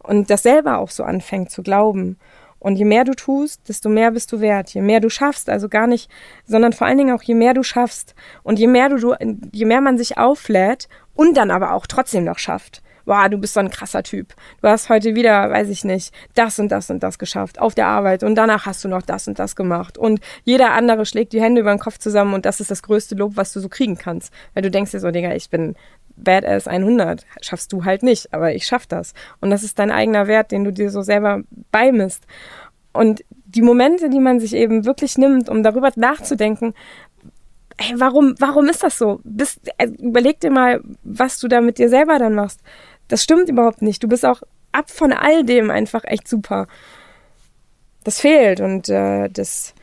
[0.02, 2.18] Und das selber auch so anfängt zu glauben.
[2.58, 4.70] Und je mehr du tust, desto mehr bist du wert.
[4.74, 6.10] Je mehr du schaffst, also gar nicht,
[6.44, 9.14] sondern vor allen Dingen auch je mehr du schaffst und je mehr du,
[9.52, 13.54] je mehr man sich auflädt und dann aber auch trotzdem noch schafft boah, du bist
[13.54, 14.34] so ein krasser Typ.
[14.62, 17.86] Du hast heute wieder, weiß ich nicht, das und das und das geschafft auf der
[17.86, 19.98] Arbeit und danach hast du noch das und das gemacht.
[19.98, 23.14] Und jeder andere schlägt die Hände über den Kopf zusammen und das ist das größte
[23.14, 24.32] Lob, was du so kriegen kannst.
[24.54, 25.74] Weil du denkst dir so, Digga, ich bin
[26.16, 27.26] Badass 100.
[27.40, 29.14] Schaffst du halt nicht, aber ich schaff das.
[29.40, 32.26] Und das ist dein eigener Wert, den du dir so selber beimisst.
[32.92, 36.74] Und die Momente, die man sich eben wirklich nimmt, um darüber nachzudenken,
[37.80, 39.20] hey, warum, warum ist das so?
[39.24, 42.60] Bist, äh, überleg dir mal, was du da mit dir selber dann machst.
[43.08, 44.02] Das stimmt überhaupt nicht.
[44.02, 46.68] Du bist auch ab von all dem einfach echt super.
[48.04, 49.74] Das fehlt und äh, das,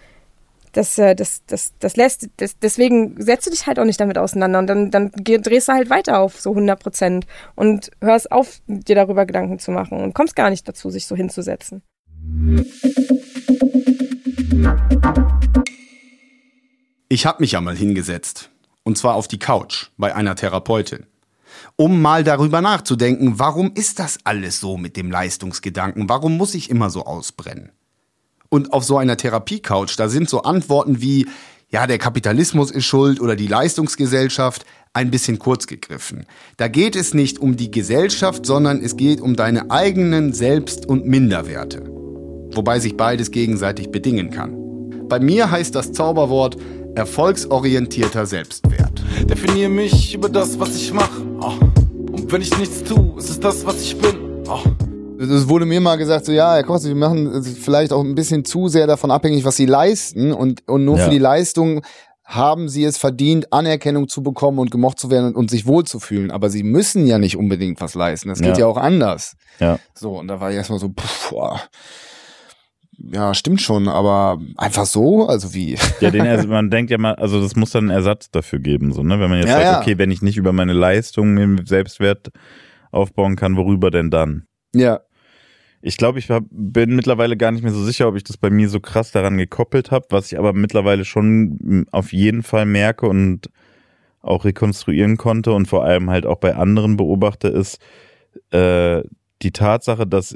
[0.74, 4.18] das, äh, das, das, das lässt, das, deswegen setzt du dich halt auch nicht damit
[4.18, 8.60] auseinander und dann, dann drehst du halt weiter auf so 100 Prozent und hörst auf,
[8.68, 11.82] dir darüber Gedanken zu machen und kommst gar nicht dazu, sich so hinzusetzen.
[17.10, 18.50] Ich habe mich ja mal hingesetzt.
[18.84, 21.06] Und zwar auf die Couch bei einer Therapeutin
[21.76, 26.10] um mal darüber nachzudenken, warum ist das alles so mit dem Leistungsgedanken?
[26.10, 27.72] Warum muss ich immer so ausbrennen?
[28.50, 31.28] Und auf so einer Therapiecouch, da sind so Antworten wie,
[31.70, 36.26] ja, der Kapitalismus ist schuld oder die Leistungsgesellschaft ein bisschen kurz gegriffen.
[36.56, 41.06] Da geht es nicht um die Gesellschaft, sondern es geht um deine eigenen Selbst- und
[41.06, 41.84] Minderwerte.
[42.54, 44.56] Wobei sich beides gegenseitig bedingen kann.
[45.10, 46.58] Bei mir heißt das Zauberwort
[46.98, 49.04] erfolgsorientierter Selbstwert.
[49.30, 51.22] Definiere mich über das, was ich mache.
[51.40, 51.54] Oh.
[52.12, 54.44] Und wenn ich nichts tue, ist es das, was ich bin.
[54.50, 54.62] Oh.
[55.20, 58.46] Es wurde mir mal gesagt, so ja, Herr Koch, wir machen vielleicht auch ein bisschen
[58.46, 61.06] zu sehr davon abhängig, was Sie leisten und, und nur ja.
[61.06, 61.82] für die Leistung
[62.24, 66.30] haben sie es verdient, Anerkennung zu bekommen und gemocht zu werden und, und sich wohlzufühlen.
[66.30, 68.28] Aber sie müssen ja nicht unbedingt was leisten.
[68.28, 69.38] Das geht ja, ja auch anders.
[69.60, 69.80] Ja.
[69.94, 71.62] So, und da war ich erstmal so, pff, boah
[73.00, 75.78] ja, stimmt schon, aber einfach so, also wie?
[76.02, 79.04] Ja, den, man denkt ja mal, also das muss dann einen Ersatz dafür geben, so,
[79.04, 79.20] ne?
[79.20, 79.80] Wenn man jetzt ja, sagt, ja.
[79.82, 82.32] okay, wenn ich nicht über meine Leistung mir Selbstwert
[82.92, 84.48] aufbauen kann, worüber denn dann?
[84.74, 85.02] Ja.
[85.82, 88.50] Ich glaube, ich hab, bin mittlerweile gar nicht mehr so sicher, ob ich das bei
[88.50, 93.08] mir so krass daran gekoppelt habe, was ich aber mittlerweile schon auf jeden Fall merke
[93.08, 93.50] und
[94.22, 97.80] auch rekonstruieren konnte und vor allem halt auch bei anderen beobachte, ist
[98.52, 99.04] äh,
[99.44, 100.36] die Tatsache, dass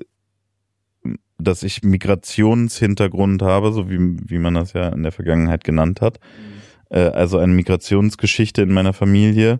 [1.41, 6.19] dass ich Migrationshintergrund habe, so wie, wie man das ja in der Vergangenheit genannt hat.
[6.19, 6.97] Mhm.
[6.97, 9.59] Äh, also eine Migrationsgeschichte in meiner Familie.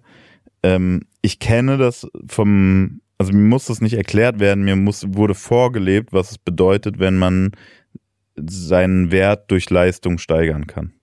[0.63, 5.35] Ähm, ich kenne das vom, also mir muss das nicht erklärt werden, mir muss, wurde
[5.35, 7.51] vorgelebt, was es bedeutet, wenn man
[8.35, 10.93] seinen Wert durch Leistung steigern kann.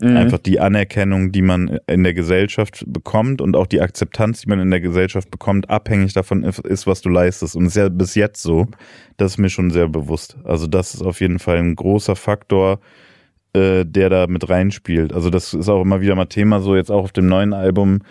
[0.00, 0.16] Mhm.
[0.16, 4.58] Einfach die Anerkennung, die man in der Gesellschaft bekommt und auch die Akzeptanz, die man
[4.58, 7.54] in der Gesellschaft bekommt, abhängig davon ist, was du leistest.
[7.54, 8.66] Und es ist ja bis jetzt so,
[9.18, 10.36] das ist mir schon sehr bewusst.
[10.44, 12.80] Also das ist auf jeden Fall ein großer Faktor
[13.52, 15.12] äh, der da mit reinspielt.
[15.12, 18.02] Also das ist auch immer wieder mal Thema, so jetzt auch auf dem neuen Album,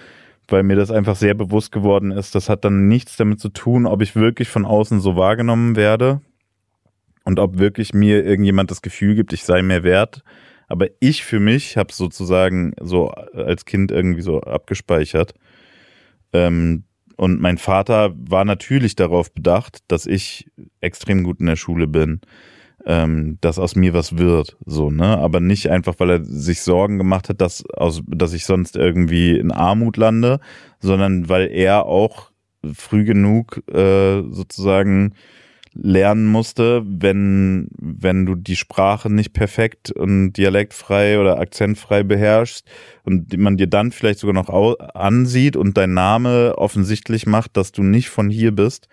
[0.47, 2.35] weil mir das einfach sehr bewusst geworden ist.
[2.35, 6.21] Das hat dann nichts damit zu tun, ob ich wirklich von außen so wahrgenommen werde
[7.23, 10.23] und ob wirklich mir irgendjemand das Gefühl gibt, ich sei mehr wert.
[10.69, 15.33] Aber ich für mich habe sozusagen so als Kind irgendwie so abgespeichert.
[16.31, 16.85] Ähm,
[17.17, 22.21] und mein Vater war natürlich darauf bedacht, dass ich extrem gut in der Schule bin
[22.85, 25.17] ähm, dass aus mir was wird, so, ne?
[25.17, 29.37] Aber nicht einfach, weil er sich Sorgen gemacht hat, dass, aus, dass ich sonst irgendwie
[29.37, 30.39] in Armut lande,
[30.79, 32.31] sondern weil er auch
[32.73, 35.13] früh genug äh, sozusagen
[35.73, 42.67] lernen musste, wenn, wenn du die Sprache nicht perfekt und dialektfrei oder akzentfrei beherrschst
[43.03, 44.49] und man dir dann vielleicht sogar noch
[44.95, 48.87] ansieht und dein Name offensichtlich macht, dass du nicht von hier bist,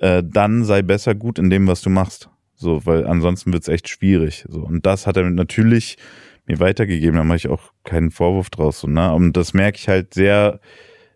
[0.00, 2.28] äh, dann sei besser gut in dem, was du machst.
[2.54, 4.44] So, weil ansonsten wird's echt schwierig.
[4.48, 4.60] So.
[4.60, 5.96] Und das hat er natürlich
[6.46, 8.80] mir weitergegeben, da mache ich auch keinen Vorwurf draus.
[8.80, 9.12] So, ne?
[9.14, 10.60] Und das merke ich halt sehr,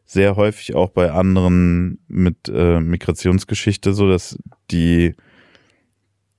[0.05, 4.39] sehr häufig auch bei anderen mit äh, Migrationsgeschichte, so dass
[4.71, 5.15] die,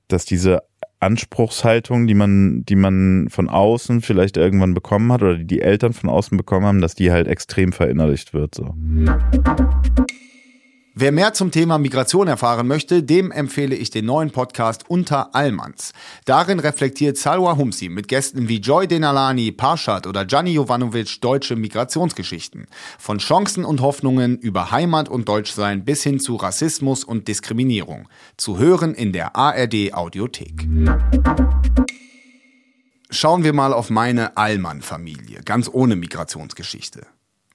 [0.07, 0.63] dass diese
[0.99, 5.93] Anspruchshaltung, die man, die man von außen vielleicht irgendwann bekommen hat oder die die Eltern
[5.93, 8.55] von außen bekommen haben, dass die halt extrem verinnerlicht wird.
[8.55, 8.73] So.
[10.97, 15.91] Wer mehr zum Thema Migration erfahren möchte, dem empfehle ich den neuen Podcast Unter Allmanns.
[16.23, 22.67] Darin reflektiert Salwa Humsi mit Gästen wie Joy Denalani, Parshad oder Gianni Jovanovic deutsche Migrationsgeschichten.
[22.97, 28.07] Von Chancen und Hoffnungen über Heimat und Deutschsein bis hin zu Rassismus und Diskriminierung.
[28.37, 30.65] Zu hören in der ARD Audiothek.
[33.09, 37.05] Schauen wir mal auf meine Allmann-Familie, ganz ohne Migrationsgeschichte.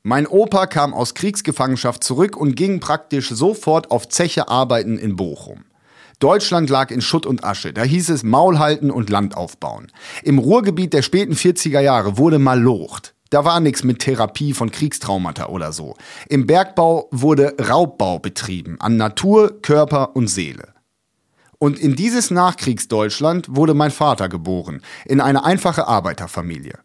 [0.02, 5.64] Mein Opa kam aus Kriegsgefangenschaft zurück und ging praktisch sofort auf Zeche arbeiten in Bochum.
[6.20, 7.74] Deutschland lag in Schutt und Asche.
[7.74, 9.88] Da hieß es Maul halten und Land aufbauen.
[10.22, 13.14] Im Ruhrgebiet der späten 40er Jahre wurde mal locht.
[13.28, 15.96] Da war nichts mit Therapie von Kriegstraumata oder so.
[16.28, 20.74] Im Bergbau wurde Raubbau betrieben an Natur, Körper und Seele.
[21.58, 26.78] Und in dieses Nachkriegsdeutschland wurde mein Vater geboren, in eine einfache Arbeiterfamilie.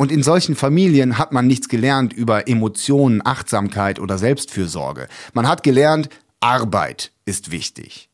[0.00, 5.08] Und in solchen Familien hat man nichts gelernt über Emotionen, Achtsamkeit oder Selbstfürsorge.
[5.34, 6.08] Man hat gelernt,
[6.40, 8.08] Arbeit ist wichtig.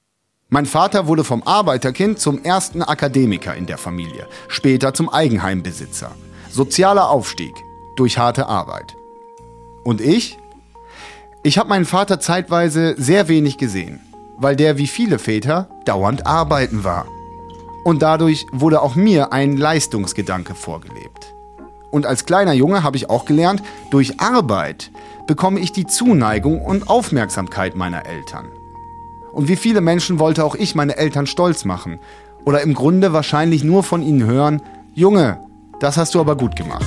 [0.49, 6.11] Mein Vater wurde vom Arbeiterkind zum ersten Akademiker in der Familie, später zum Eigenheimbesitzer.
[6.51, 7.55] Sozialer Aufstieg
[7.95, 8.97] durch harte Arbeit.
[9.85, 10.37] Und ich?
[11.45, 14.01] Ich habe meinen Vater zeitweise sehr wenig gesehen,
[14.37, 17.07] weil der wie viele Väter dauernd arbeiten war.
[17.85, 21.36] Und dadurch wurde auch mir ein Leistungsgedanke vorgelebt.
[21.91, 24.91] Und als kleiner Junge habe ich auch gelernt, durch Arbeit
[25.27, 28.47] bekomme ich die Zuneigung und Aufmerksamkeit meiner Eltern.
[29.33, 31.99] Und wie viele Menschen wollte auch ich meine Eltern stolz machen.
[32.45, 34.63] Oder im Grunde wahrscheinlich nur von ihnen hören,
[34.95, 35.41] Junge,
[35.81, 36.87] das hast du aber gut gemacht.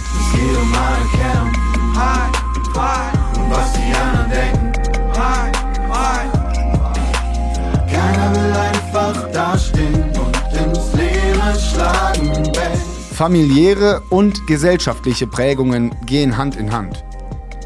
[13.19, 17.03] Familiäre und gesellschaftliche Prägungen gehen Hand in Hand.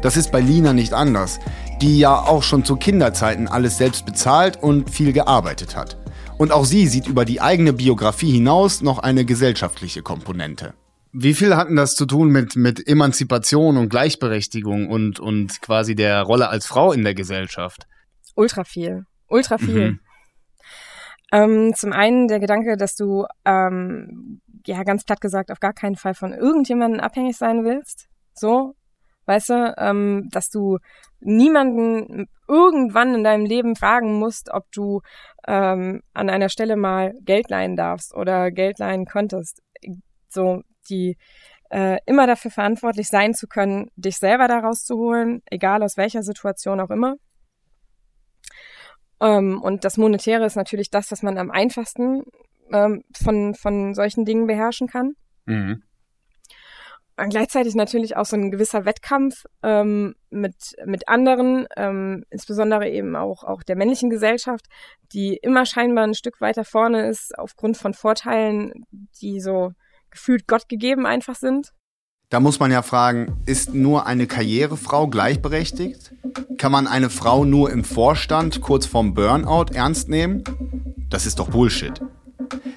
[0.02, 1.38] Das ist bei Lina nicht anders,
[1.80, 5.96] die ja auch schon zu Kinderzeiten alles selbst bezahlt und viel gearbeitet hat.
[6.38, 10.74] Und auch sie sieht über die eigene Biografie hinaus noch eine gesellschaftliche Komponente.
[11.12, 16.22] Wie viel hatten das zu tun mit, mit Emanzipation und Gleichberechtigung und, und quasi der
[16.22, 17.86] Rolle als Frau in der Gesellschaft?
[18.34, 19.04] Ultra viel.
[19.28, 19.92] Ultra viel.
[19.92, 20.00] Mhm.
[21.30, 25.96] Ähm, zum einen der Gedanke, dass du ähm, ja, ganz platt gesagt, auf gar keinen
[25.96, 28.08] Fall von irgendjemandem abhängig sein willst.
[28.34, 28.74] So,
[29.26, 30.78] weißt du, ähm, dass du
[31.20, 35.00] niemanden irgendwann in deinem Leben fragen musst, ob du
[35.46, 39.62] ähm, an einer Stelle mal Geld leihen darfst oder Geld leihen konntest.
[40.28, 41.16] So, die
[41.70, 46.80] äh, immer dafür verantwortlich sein zu können, dich selber da rauszuholen, egal aus welcher Situation
[46.80, 47.16] auch immer.
[49.20, 52.24] Ähm, und das Monetäre ist natürlich das, was man am einfachsten
[52.72, 55.14] ähm, von, von solchen Dingen beherrschen kann.
[55.46, 55.82] Mhm.
[57.16, 63.14] Und gleichzeitig natürlich auch so ein gewisser Wettkampf ähm, mit, mit anderen, ähm, insbesondere eben
[63.14, 64.66] auch, auch der männlichen Gesellschaft,
[65.12, 68.84] die immer scheinbar ein Stück weiter vorne ist, aufgrund von Vorteilen,
[69.20, 69.72] die so
[70.10, 71.72] gefühlt Gott gegeben einfach sind.
[72.30, 76.12] Da muss man ja fragen, ist nur eine Karrierefrau gleichberechtigt?
[76.58, 80.42] Kann man eine Frau nur im Vorstand kurz vorm Burnout ernst nehmen?
[81.10, 82.00] Das ist doch Bullshit.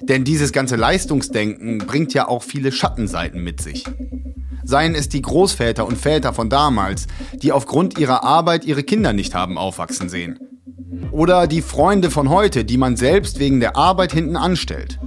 [0.02, 3.84] Denn dieses ganze Leistungsdenken bringt ja auch viele Schattenseiten mit sich.
[4.64, 7.06] Seien es die Großväter und Väter von damals,
[7.42, 10.38] die aufgrund ihrer Arbeit ihre Kinder nicht haben aufwachsen sehen.
[11.10, 14.98] Oder die Freunde von heute, die man selbst wegen der Arbeit hinten anstellt.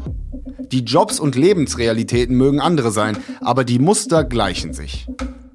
[0.71, 5.05] Die Jobs und Lebensrealitäten mögen andere sein, aber die Muster gleichen sich.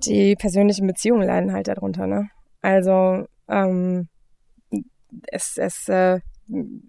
[0.06, 2.28] Die persönlichen Beziehungen leiden halt darunter, ne?
[2.60, 4.08] Also ähm,
[5.28, 6.20] es, es, äh,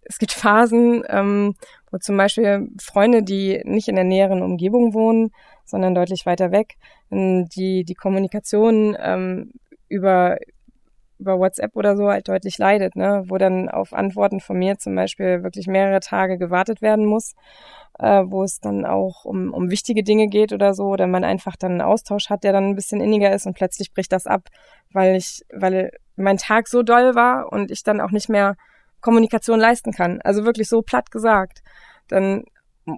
[0.03, 1.55] es gibt Phasen, ähm,
[1.91, 5.31] wo zum Beispiel Freunde, die nicht in der näheren Umgebung wohnen,
[5.65, 6.75] sondern deutlich weiter weg,
[7.09, 9.53] die die Kommunikation ähm,
[9.89, 10.37] über
[11.19, 13.23] über WhatsApp oder so halt deutlich leidet, ne?
[13.27, 17.33] wo dann auf Antworten von mir zum Beispiel wirklich mehrere Tage gewartet werden muss,
[17.99, 21.55] äh, wo es dann auch um, um wichtige Dinge geht oder so, oder man einfach
[21.55, 24.49] dann einen Austausch hat, der dann ein bisschen inniger ist und plötzlich bricht das ab,
[24.91, 28.55] weil ich, weil mein Tag so doll war und ich dann auch nicht mehr
[29.01, 30.19] Kommunikation leisten kann.
[30.23, 31.61] Also wirklich so platt gesagt.
[32.07, 32.43] Dann,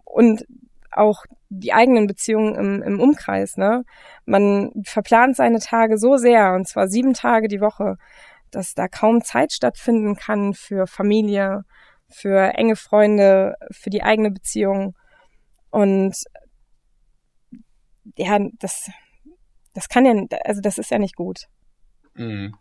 [0.05, 0.45] und
[0.91, 3.83] auch die eigenen Beziehungen im, im Umkreis, ne?
[4.25, 7.95] Man verplant seine Tage so sehr, und zwar sieben Tage die Woche,
[8.51, 11.63] dass da kaum Zeit stattfinden kann für Familie,
[12.07, 14.95] für enge Freunde, für die eigene Beziehung.
[15.69, 16.15] Und
[18.17, 18.89] ja, das,
[19.73, 21.45] das kann ja, also das ist ja nicht gut.
[22.15, 22.55] Mhm.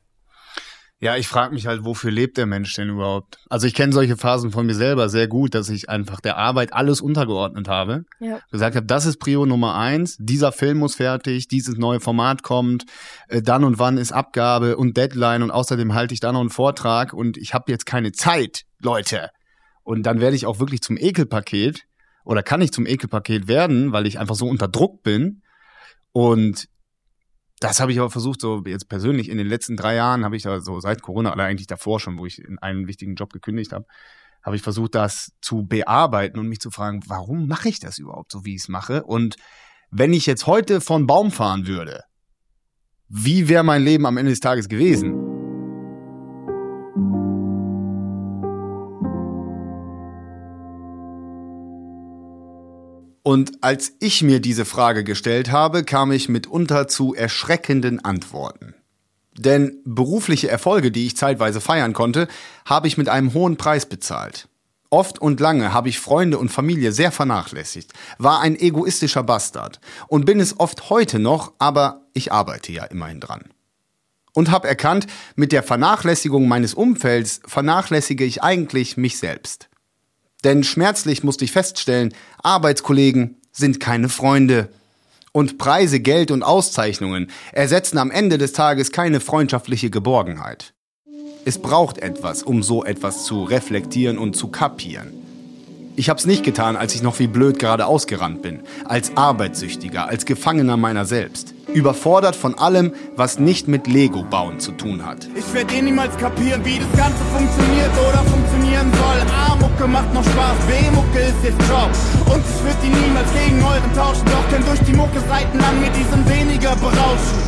[1.00, 3.38] Ja, ich frage mich halt, wofür lebt der Mensch denn überhaupt?
[3.48, 6.72] Also ich kenne solche Phasen von mir selber sehr gut, dass ich einfach der Arbeit
[6.72, 8.04] alles untergeordnet habe.
[8.18, 8.40] Ja.
[8.50, 12.84] Gesagt habe, das ist Prio Nummer eins, dieser Film muss fertig, dieses neue Format kommt,
[13.28, 16.50] äh, dann und wann ist Abgabe und Deadline und außerdem halte ich da noch einen
[16.50, 19.30] Vortrag und ich habe jetzt keine Zeit, Leute.
[19.84, 21.84] Und dann werde ich auch wirklich zum Ekelpaket
[22.24, 25.42] oder kann ich zum Ekelpaket werden, weil ich einfach so unter Druck bin.
[26.12, 26.66] Und
[27.60, 30.42] das habe ich aber versucht, so jetzt persönlich in den letzten drei Jahren habe ich
[30.42, 33.72] da so seit Corona oder eigentlich davor schon, wo ich in einen wichtigen Job gekündigt
[33.72, 33.86] habe,
[34.42, 38.32] habe ich versucht, das zu bearbeiten und mich zu fragen, warum mache ich das überhaupt
[38.32, 39.04] so, wie ich es mache?
[39.04, 39.36] Und
[39.90, 42.04] wenn ich jetzt heute von Baum fahren würde,
[43.08, 45.27] wie wäre mein Leben am Ende des Tages gewesen?
[53.28, 58.72] Und als ich mir diese Frage gestellt habe, kam ich mitunter zu erschreckenden Antworten.
[59.36, 62.26] Denn berufliche Erfolge, die ich zeitweise feiern konnte,
[62.64, 64.48] habe ich mit einem hohen Preis bezahlt.
[64.88, 70.24] Oft und lange habe ich Freunde und Familie sehr vernachlässigt, war ein egoistischer Bastard und
[70.24, 73.50] bin es oft heute noch, aber ich arbeite ja immerhin dran.
[74.32, 79.67] Und habe erkannt, mit der Vernachlässigung meines Umfelds vernachlässige ich eigentlich mich selbst.
[80.44, 84.68] Denn schmerzlich musste ich feststellen, Arbeitskollegen sind keine Freunde.
[85.32, 90.74] Und Preise, Geld und Auszeichnungen ersetzen am Ende des Tages keine freundschaftliche Geborgenheit.
[91.44, 95.27] Es braucht etwas, um so etwas zu reflektieren und zu kapieren.
[95.98, 100.26] Ich hab's nicht getan, als ich noch wie blöd gerade ausgerannt bin, als Arbeitssüchtiger, als
[100.26, 101.54] Gefangener meiner selbst.
[101.74, 105.26] Überfordert von allem, was nicht mit Lego bauen zu tun hat.
[105.34, 109.26] Ich werde eh niemals kapieren, wie das Ganze funktioniert oder funktionieren soll.
[109.50, 111.90] A-Mucke macht noch Spaß, B-Mucke ist jetzt Job.
[112.32, 115.80] Und ich würde die niemals gegen euren tauschen, doch kenn durch die Mucke Seiten an
[115.80, 117.42] mir, die sind weniger berauschend.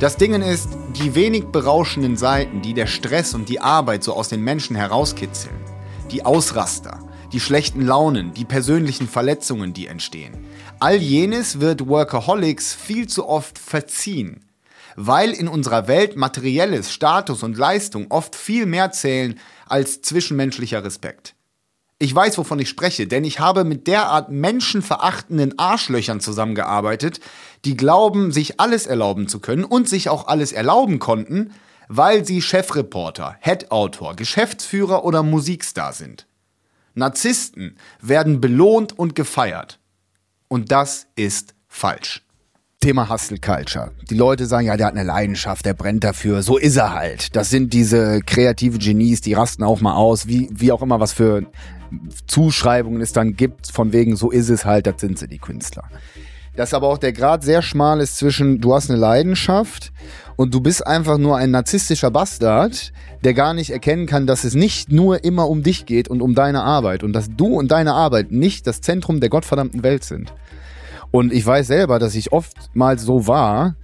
[0.00, 4.28] Das Ding ist, die wenig berauschenden Seiten, die der Stress und die Arbeit so aus
[4.28, 5.56] den Menschen herauskitzeln,
[6.10, 6.98] die Ausraster,
[7.34, 10.32] die schlechten Launen, die persönlichen Verletzungen, die entstehen.
[10.78, 14.44] All jenes wird Workaholics viel zu oft verziehen,
[14.94, 21.34] weil in unserer Welt materielles, Status und Leistung oft viel mehr zählen als zwischenmenschlicher Respekt.
[21.98, 27.18] Ich weiß, wovon ich spreche, denn ich habe mit derart menschenverachtenden Arschlöchern zusammengearbeitet,
[27.64, 31.52] die glauben, sich alles erlauben zu können und sich auch alles erlauben konnten,
[31.88, 36.28] weil sie Chefreporter, Headautor, Geschäftsführer oder Musikstar sind.
[36.94, 39.78] Narzissten werden belohnt und gefeiert.
[40.48, 42.22] Und das ist falsch.
[42.80, 43.92] Thema Hustle Culture.
[44.10, 46.42] Die Leute sagen, ja, der hat eine Leidenschaft, der brennt dafür.
[46.42, 47.34] So ist er halt.
[47.34, 51.14] Das sind diese kreative Genies, die rasten auch mal aus, wie, wie auch immer was
[51.14, 51.46] für
[52.26, 55.84] Zuschreibungen es dann gibt, von wegen, so ist es halt, das sind sie, die Künstler.
[56.56, 59.92] Dass aber auch der Grad sehr schmal ist zwischen, du hast eine Leidenschaft
[60.36, 62.92] und du bist einfach nur ein narzisstischer Bastard,
[63.24, 66.34] der gar nicht erkennen kann, dass es nicht nur immer um dich geht und um
[66.34, 70.32] deine Arbeit und dass du und deine Arbeit nicht das Zentrum der gottverdammten Welt sind.
[71.10, 73.76] Und ich weiß selber, dass ich oftmals so war,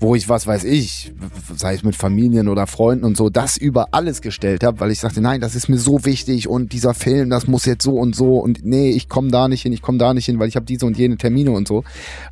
[0.00, 1.12] wo ich, was weiß ich,
[1.54, 4.98] sei es mit Familien oder Freunden und so, das über alles gestellt habe, weil ich
[4.98, 8.16] sagte, nein, das ist mir so wichtig und dieser Film, das muss jetzt so und
[8.16, 10.56] so und nee, ich komme da nicht hin, ich komme da nicht hin, weil ich
[10.56, 11.84] habe diese und jene Termine und so,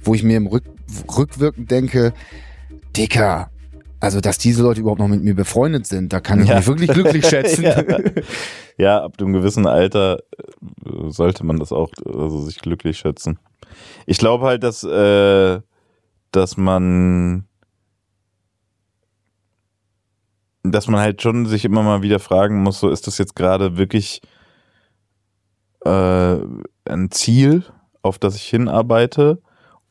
[0.03, 0.65] wo ich mir im Rück,
[1.15, 2.15] rückwirkend denke,
[2.97, 3.51] Dicker,
[4.01, 6.57] also dass diese Leute überhaupt noch mit mir befreundet sind, da kann ich ja.
[6.57, 7.65] mich wirklich glücklich schätzen.
[7.65, 7.83] ja.
[8.79, 10.21] ja, ab einem gewissen Alter
[10.87, 13.39] äh, sollte man das auch, also sich glücklich schätzen.
[14.07, 15.61] Ich glaube halt, dass, äh,
[16.33, 17.48] dass man
[20.63, 23.77] dass man halt schon sich immer mal wieder fragen muss, so ist das jetzt gerade
[23.77, 24.21] wirklich
[25.85, 26.37] äh,
[26.85, 27.65] ein Ziel?
[28.03, 29.41] auf das ich hinarbeite?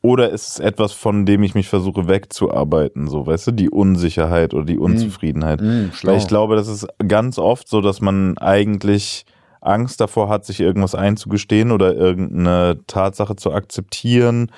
[0.00, 4.54] Oder ist es etwas, von dem ich mich versuche wegzuarbeiten, so, weißt du, die Unsicherheit
[4.54, 5.60] oder die Unzufriedenheit?
[5.60, 5.90] Mm.
[6.04, 9.26] Weil ich glaube, das ist ganz oft so, dass man eigentlich
[9.60, 14.52] Angst davor hat, sich irgendwas einzugestehen oder irgendeine Tatsache zu akzeptieren,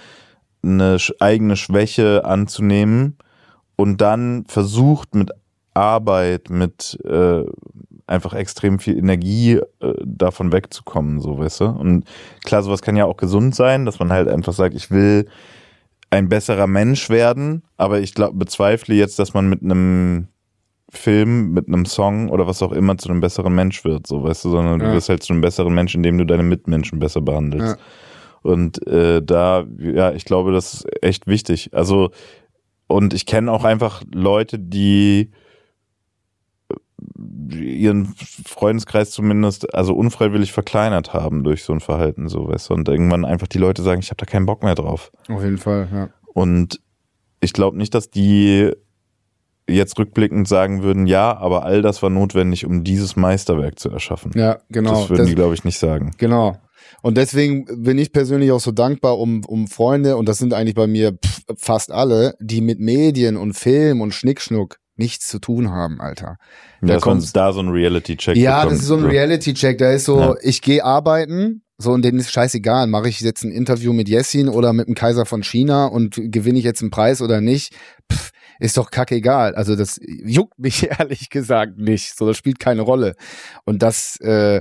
[0.62, 3.16] eine eigene Schwäche anzunehmen
[3.76, 5.30] und dann versucht mit
[5.74, 7.44] Arbeit, mit äh,
[8.06, 11.64] einfach extrem viel Energie äh, davon wegzukommen, so weißt du.
[11.66, 12.04] Und
[12.44, 15.28] klar, sowas kann ja auch gesund sein, dass man halt einfach sagt, ich will
[16.10, 20.26] ein besserer Mensch werden, aber ich glaube, bezweifle jetzt, dass man mit einem
[20.92, 24.44] Film, mit einem Song oder was auch immer zu einem besseren Mensch wird, so weißt
[24.44, 24.88] du, sondern Ja.
[24.88, 27.76] du wirst halt zu einem besseren Mensch, indem du deine Mitmenschen besser behandelst.
[27.76, 27.82] Ja.
[28.42, 31.70] Und äh, da, ja, ich glaube, das ist echt wichtig.
[31.74, 32.10] Also,
[32.88, 35.30] und ich kenne auch einfach Leute, die
[37.50, 38.14] ihren
[38.46, 43.24] Freundeskreis zumindest, also unfreiwillig verkleinert haben durch so ein Verhalten, so weißt du, und irgendwann
[43.24, 45.10] einfach die Leute sagen, ich habe da keinen Bock mehr drauf.
[45.28, 46.08] Auf jeden Fall, ja.
[46.32, 46.80] Und
[47.40, 48.70] ich glaube nicht, dass die
[49.68, 54.32] jetzt rückblickend sagen würden, ja, aber all das war notwendig, um dieses Meisterwerk zu erschaffen.
[54.34, 54.90] Ja, genau.
[54.92, 56.10] Das würden Das- die, glaube ich, nicht sagen.
[56.18, 56.56] Genau.
[57.02, 60.74] Und deswegen bin ich persönlich auch so dankbar um, um Freunde, und das sind eigentlich
[60.74, 65.70] bei mir pff, fast alle, die mit Medien und Film und Schnickschnuck nichts zu tun
[65.70, 66.36] haben, Alter.
[66.80, 68.72] Da man kommt's- da so einen Reality-Check Ja, bekommt.
[68.72, 69.78] das ist so ein Reality-Check.
[69.78, 70.34] Da ist so, Ja.
[70.42, 72.86] ich gehe arbeiten, so und denen ist scheißegal.
[72.86, 76.58] Mache ich jetzt ein Interview mit Jessin oder mit dem Kaiser von China und gewinne
[76.58, 77.74] ich jetzt einen Preis oder nicht?
[78.12, 78.30] Pff,
[78.60, 79.54] ist doch kackegal.
[79.54, 82.16] Also das juckt mich ehrlich gesagt nicht.
[82.16, 83.14] So, das spielt keine Rolle.
[83.64, 84.60] Und das äh,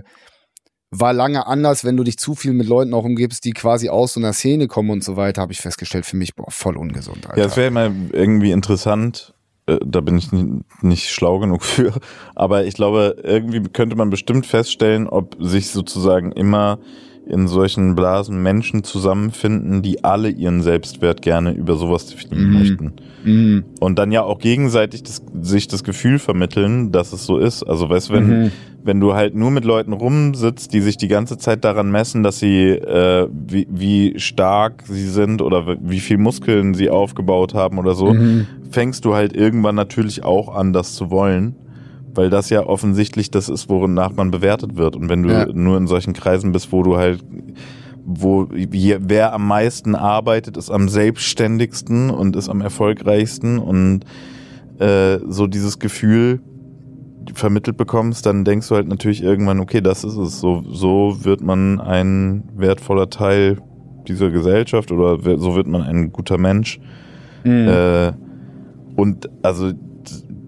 [0.92, 4.14] war lange anders, wenn du dich zu viel mit Leuten auch umgibst, die quasi aus
[4.14, 7.28] so einer Szene kommen und so weiter, habe ich festgestellt, für mich boah, voll ungesund,
[7.28, 7.40] Alter.
[7.40, 9.36] Ja, es wäre immer irgendwie interessant,
[9.70, 11.94] äh, da bin ich ni- nicht schlau genug für,
[12.36, 16.80] aber ich glaube, irgendwie könnte man bestimmt feststellen, ob sich sozusagen immer
[17.28, 22.58] in solchen Blasen Menschen zusammenfinden, die alle ihren Selbstwert gerne über sowas definieren Mhm.
[22.58, 22.94] möchten.
[23.24, 23.64] Mhm.
[23.80, 27.64] Und dann ja auch gegenseitig das, sich das Gefühl vermitteln, dass es so ist.
[27.64, 28.52] Also weißt du, wenn, Mhm.
[28.84, 32.40] wenn du halt nur mit Leuten rumsitzt, die sich die ganze Zeit daran messen, dass
[32.40, 37.94] sie, äh, wie, wie stark sie sind oder wie viel Muskeln sie aufgebaut haben oder
[37.94, 38.48] so, Mhm.
[38.72, 41.56] fängst du halt irgendwann natürlich auch an, das zu wollen.
[42.16, 44.96] Weil das ja offensichtlich das ist, wonach man bewertet wird.
[44.96, 45.46] Und wenn du Ja.
[45.54, 47.24] nur in solchen Kreisen bist, wo du halt,
[48.06, 54.02] wo je- wer am meisten arbeitet, ist am selbstständigsten und ist am erfolgreichsten und
[54.80, 56.40] äh, so dieses Gefühl
[57.34, 60.40] vermittelt bekommst, dann denkst du halt natürlich irgendwann, okay, das ist es.
[60.40, 63.58] So, so wird man ein wertvoller Teil
[64.08, 66.80] dieser Gesellschaft oder so wird man ein guter Mensch.
[67.44, 67.68] Mhm.
[67.68, 68.12] Äh,
[68.96, 69.72] und also,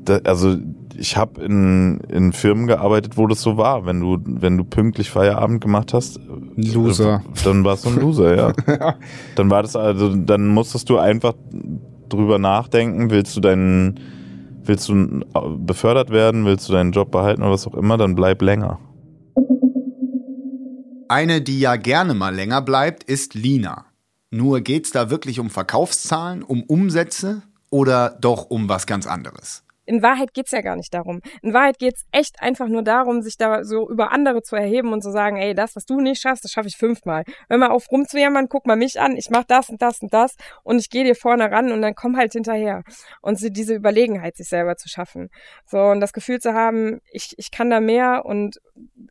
[0.05, 0.55] da, also
[0.95, 3.85] ich habe in, in Firmen gearbeitet, wo das so war.
[3.85, 6.19] Wenn du, wenn du pünktlich Feierabend gemacht hast,
[6.55, 7.23] Loser.
[7.43, 8.53] dann warst du ein Loser, ja.
[9.35, 11.33] Dann war das also, dann musstest du einfach
[12.09, 13.99] drüber nachdenken, willst du deinen,
[14.63, 15.21] willst du
[15.57, 18.79] befördert werden, willst du deinen Job behalten oder was auch immer, dann bleib länger.
[21.07, 23.85] Eine, die ja gerne mal länger bleibt, ist Lina.
[24.29, 29.63] Nur geht's da wirklich um Verkaufszahlen, um Umsätze oder doch um was ganz anderes?
[29.85, 31.21] In Wahrheit geht's ja gar nicht darum.
[31.41, 35.01] In Wahrheit geht's echt einfach nur darum, sich da so über andere zu erheben und
[35.01, 37.23] zu sagen, ey, das, was du nicht schaffst, das schaffe ich fünfmal.
[37.49, 40.35] Hör mal auf rumzujammern, guck mal mich an, ich mach das und das und das
[40.63, 42.83] und ich gehe dir vorne ran und dann komm halt hinterher.
[43.21, 45.29] Und so diese Überlegenheit, sich selber zu schaffen.
[45.65, 48.59] So, und das Gefühl zu haben, ich, ich kann da mehr und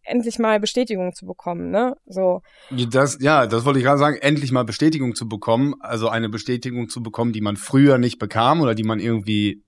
[0.04, 1.96] endlich mal Bestätigung zu bekommen, ne?
[2.06, 2.42] So.
[2.70, 6.88] Das, ja, das wollte ich gerade sagen, endlich mal Bestätigung zu bekommen, also eine Bestätigung
[6.88, 9.62] zu bekommen, die man früher nicht bekam oder die man irgendwie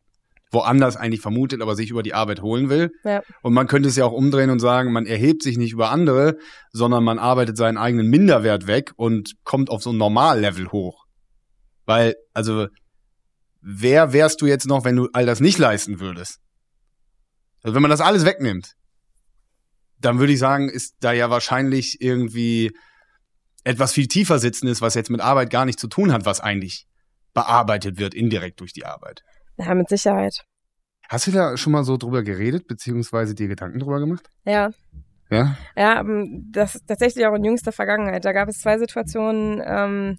[0.53, 2.92] woanders eigentlich vermutet, aber sich über die Arbeit holen will.
[3.05, 3.22] Ja.
[3.42, 6.36] Und man könnte es ja auch umdrehen und sagen, man erhebt sich nicht über andere,
[6.70, 11.07] sondern man arbeitet seinen eigenen Minderwert weg und kommt auf so ein Normallevel hoch.
[11.86, 12.68] Weil, also,
[13.61, 16.38] wer wärst du jetzt noch, wenn du all das nicht leisten würdest?
[17.62, 18.74] Also, wenn man das alles wegnimmt,
[19.98, 22.72] dann würde ich sagen, ist da ja wahrscheinlich irgendwie
[23.64, 26.86] etwas viel tiefer sitzendes, was jetzt mit Arbeit gar nichts zu tun hat, was eigentlich
[27.32, 29.22] bearbeitet wird, indirekt durch die Arbeit.
[29.59, 30.44] Ja, mit Sicherheit.
[31.09, 34.30] Hast du da schon mal so drüber geredet, beziehungsweise dir Gedanken drüber gemacht?
[34.44, 34.70] Ja,
[35.32, 35.57] Ja?
[35.76, 38.24] Ja, ähm, das ist tatsächlich auch in jüngster Vergangenheit.
[38.24, 40.18] Da gab es zwei Situationen ähm,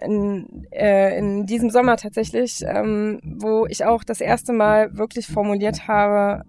[0.00, 5.88] in, äh, in diesem Sommer tatsächlich, ähm, wo ich auch das erste Mal wirklich formuliert
[5.88, 6.44] habe,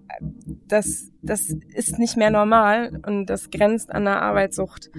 [0.67, 4.89] das, das ist nicht mehr normal und das grenzt an der Arbeitssucht.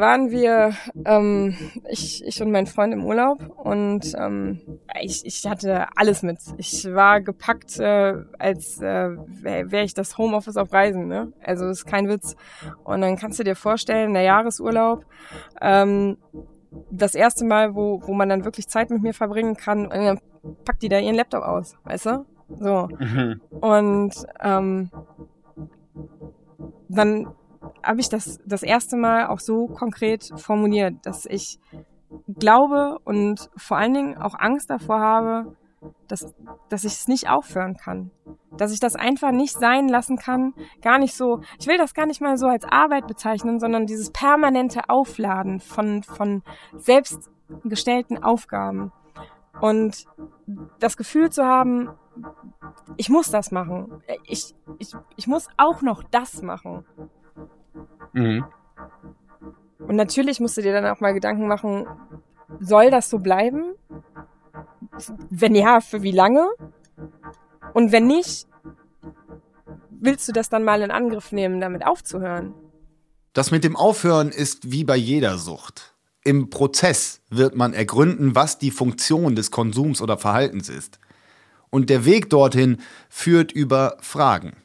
[0.00, 0.72] Waren wir,
[1.04, 1.56] ähm,
[1.88, 4.60] ich, ich und mein Freund im Urlaub und ähm,
[5.00, 6.38] ich, ich hatte alles mit.
[6.56, 11.08] Ich war gepackt, äh, als äh, wäre wär ich das Homeoffice auf Reisen.
[11.08, 11.32] Ne?
[11.42, 12.36] Also ist kein Witz.
[12.84, 15.04] Und dann kannst du dir vorstellen, der Jahresurlaub,
[15.60, 16.18] ähm,
[16.90, 20.20] das erste Mal, wo, wo man dann wirklich Zeit mit mir verbringen kann, und dann
[20.64, 22.26] packt die da ihren Laptop aus, weißt du?
[22.60, 22.88] So.
[22.98, 23.40] Mhm.
[23.60, 24.90] Und ähm,
[26.88, 27.28] dann
[27.82, 31.58] habe ich das das erste Mal auch so konkret formuliert, dass ich
[32.38, 35.56] glaube und vor allen Dingen auch Angst davor habe,
[36.08, 36.34] dass,
[36.68, 38.10] dass ich es nicht aufhören kann.
[38.50, 40.54] Dass ich das einfach nicht sein lassen kann.
[40.82, 44.10] Gar nicht so, ich will das gar nicht mal so als Arbeit bezeichnen, sondern dieses
[44.10, 46.42] permanente Aufladen von, von
[46.76, 48.92] selbstgestellten Aufgaben.
[49.60, 50.06] Und
[50.78, 51.90] das Gefühl zu haben,
[52.96, 54.02] ich muss das machen.
[54.24, 56.84] Ich, ich, ich muss auch noch das machen.
[58.16, 58.44] Mhm.
[59.78, 61.86] Und natürlich musst du dir dann auch mal Gedanken machen,
[62.60, 63.74] soll das so bleiben?
[65.30, 66.48] Wenn ja, für wie lange?
[67.74, 68.46] Und wenn nicht,
[69.90, 72.54] willst du das dann mal in Angriff nehmen, damit aufzuhören?
[73.34, 75.94] Das mit dem Aufhören ist wie bei jeder Sucht.
[76.24, 80.98] Im Prozess wird man ergründen, was die Funktion des Konsums oder Verhaltens ist.
[81.68, 82.78] Und der Weg dorthin
[83.10, 84.56] führt über Fragen.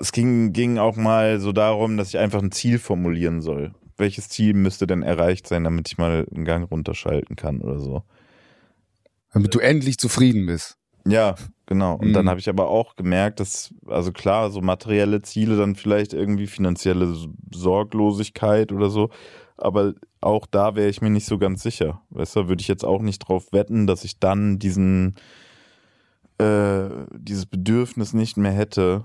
[0.00, 3.72] Es ging, ging auch mal so darum, dass ich einfach ein Ziel formulieren soll.
[3.96, 8.02] Welches Ziel müsste denn erreicht sein, damit ich mal einen Gang runterschalten kann oder so.
[9.32, 10.78] Damit du endlich zufrieden bist.
[11.06, 11.34] Ja,
[11.66, 11.94] genau.
[11.96, 12.12] Und mhm.
[12.14, 16.46] dann habe ich aber auch gemerkt, dass, also klar, so materielle Ziele, dann vielleicht irgendwie
[16.46, 17.14] finanzielle
[17.54, 19.10] Sorglosigkeit oder so.
[19.56, 22.02] Aber auch da wäre ich mir nicht so ganz sicher.
[22.10, 25.14] Weißt du, würde ich jetzt auch nicht drauf wetten, dass ich dann diesen,
[26.38, 29.04] äh, dieses Bedürfnis nicht mehr hätte,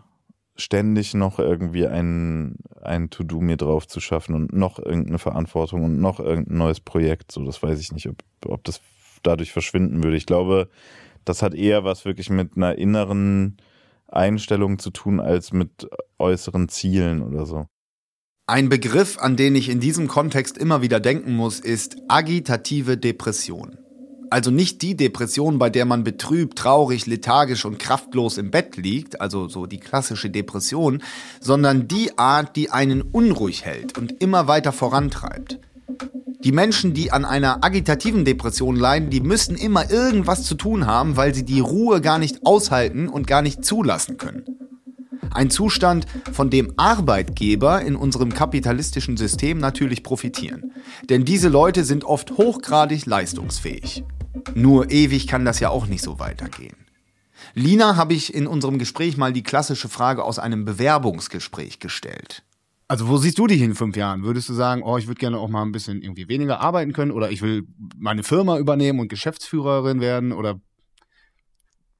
[0.55, 5.99] ständig noch irgendwie ein, ein To-Do mir drauf zu schaffen und noch irgendeine Verantwortung und
[5.99, 7.31] noch irgendein neues Projekt.
[7.31, 8.81] So, das weiß ich nicht, ob, ob das
[9.23, 10.17] dadurch verschwinden würde.
[10.17, 10.69] Ich glaube,
[11.25, 13.57] das hat eher was wirklich mit einer inneren
[14.07, 15.87] Einstellung zu tun als mit
[16.19, 17.67] äußeren Zielen oder so.
[18.47, 23.79] Ein Begriff, an den ich in diesem Kontext immer wieder denken muss, ist agitative Depression.
[24.29, 29.21] Also nicht die Depression, bei der man betrübt, traurig, lethargisch und kraftlos im Bett liegt,
[29.21, 31.01] also so die klassische Depression,
[31.39, 35.59] sondern die Art, die einen unruhig hält und immer weiter vorantreibt.
[36.43, 41.17] Die Menschen, die an einer agitativen Depression leiden, die müssen immer irgendwas zu tun haben,
[41.17, 44.43] weil sie die Ruhe gar nicht aushalten und gar nicht zulassen können.
[45.35, 50.71] Ein Zustand, von dem Arbeitgeber in unserem kapitalistischen System natürlich profitieren.
[51.09, 54.05] Denn diese Leute sind oft hochgradig leistungsfähig.
[54.53, 56.77] Nur ewig kann das ja auch nicht so weitergehen.
[57.53, 62.43] Lina habe ich in unserem Gespräch mal die klassische Frage aus einem Bewerbungsgespräch gestellt.
[62.87, 64.23] Also wo siehst du dich in fünf Jahren?
[64.23, 67.11] Würdest du sagen, oh, ich würde gerne auch mal ein bisschen irgendwie weniger arbeiten können
[67.11, 67.67] oder ich will
[67.97, 70.61] meine Firma übernehmen und Geschäftsführerin werden oder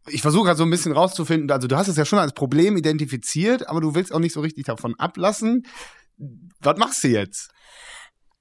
[0.08, 2.78] ich versuche halt so ein bisschen rauszufinden, also du hast es ja schon als Problem
[2.78, 5.66] identifiziert, aber du willst auch nicht so richtig davon ablassen.
[6.60, 7.51] Was machst du jetzt?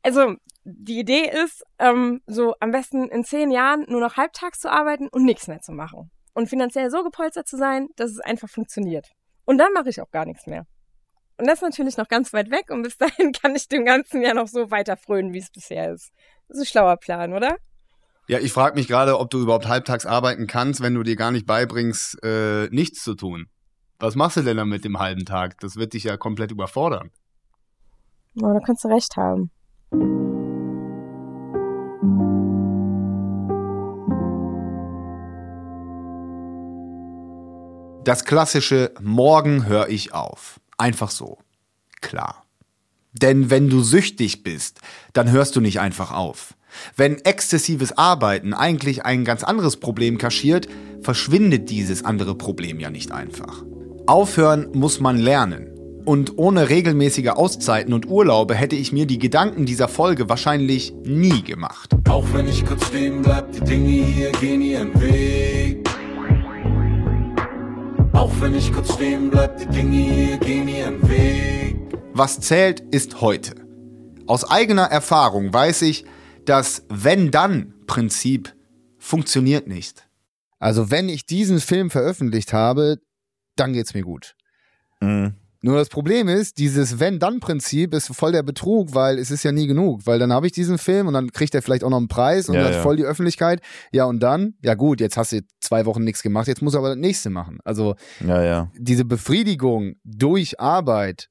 [0.02, 0.34] Also
[0.64, 5.08] die Idee ist, ähm, so am besten in zehn Jahren nur noch halbtags zu arbeiten
[5.08, 6.10] und nichts mehr zu machen.
[6.34, 9.06] Und finanziell so gepolstert zu sein, dass es einfach funktioniert.
[9.44, 10.66] Und dann mache ich auch gar nichts mehr.
[11.36, 14.22] Und das ist natürlich noch ganz weit weg und bis dahin kann ich dem ganzen
[14.22, 16.12] Jahr noch so weiter frönen, wie es bisher ist.
[16.48, 17.56] Das ist ein schlauer Plan, oder?
[18.26, 21.30] Ja, ich frage mich gerade, ob du überhaupt halbtags arbeiten kannst, wenn du dir gar
[21.30, 23.48] nicht beibringst, äh, nichts zu tun.
[23.98, 25.60] Was machst du denn dann mit dem halben Tag?
[25.60, 27.10] Das wird dich ja komplett überfordern.
[28.40, 29.50] Oh, da kannst du recht haben.
[38.04, 40.60] Das klassische Morgen höre ich auf.
[40.76, 41.38] Einfach so.
[42.00, 42.43] Klar.
[43.14, 44.80] Denn wenn du süchtig bist,
[45.12, 46.54] dann hörst du nicht einfach auf.
[46.96, 50.68] Wenn exzessives Arbeiten eigentlich ein ganz anderes Problem kaschiert,
[51.00, 53.64] verschwindet dieses andere Problem ja nicht einfach.
[54.06, 55.70] Aufhören muss man lernen.
[56.04, 61.42] Und ohne regelmäßige Auszeiten und Urlaube hätte ich mir die Gedanken dieser Folge wahrscheinlich nie
[61.42, 61.94] gemacht.
[62.08, 65.88] Auch wenn ich kurz stehen bleib, die Dinge hier gehen ihren Weg.
[68.12, 71.83] Auch wenn ich kurz stehen bleib, die Dinge hier gehen ihren Weg.
[72.16, 73.56] Was zählt, ist heute.
[74.28, 76.04] Aus eigener Erfahrung weiß ich,
[76.44, 78.54] das Wenn-Dann-Prinzip
[78.98, 80.08] funktioniert nicht.
[80.60, 82.98] Also wenn ich diesen Film veröffentlicht habe,
[83.56, 84.36] dann geht's mir gut.
[85.00, 85.34] Mhm.
[85.60, 89.66] Nur das Problem ist, dieses Wenn-Dann-Prinzip ist voll der Betrug, weil es ist ja nie
[89.66, 90.06] genug.
[90.06, 92.48] Weil dann habe ich diesen Film und dann kriegt er vielleicht auch noch einen Preis
[92.48, 92.82] und ja, hat ja.
[92.82, 93.60] voll die Öffentlichkeit.
[93.90, 96.78] Ja, und dann, ja gut, jetzt hast du zwei Wochen nichts gemacht, jetzt muss er
[96.78, 97.58] aber das nächste machen.
[97.64, 98.70] Also ja, ja.
[98.78, 101.28] diese Befriedigung durch Arbeit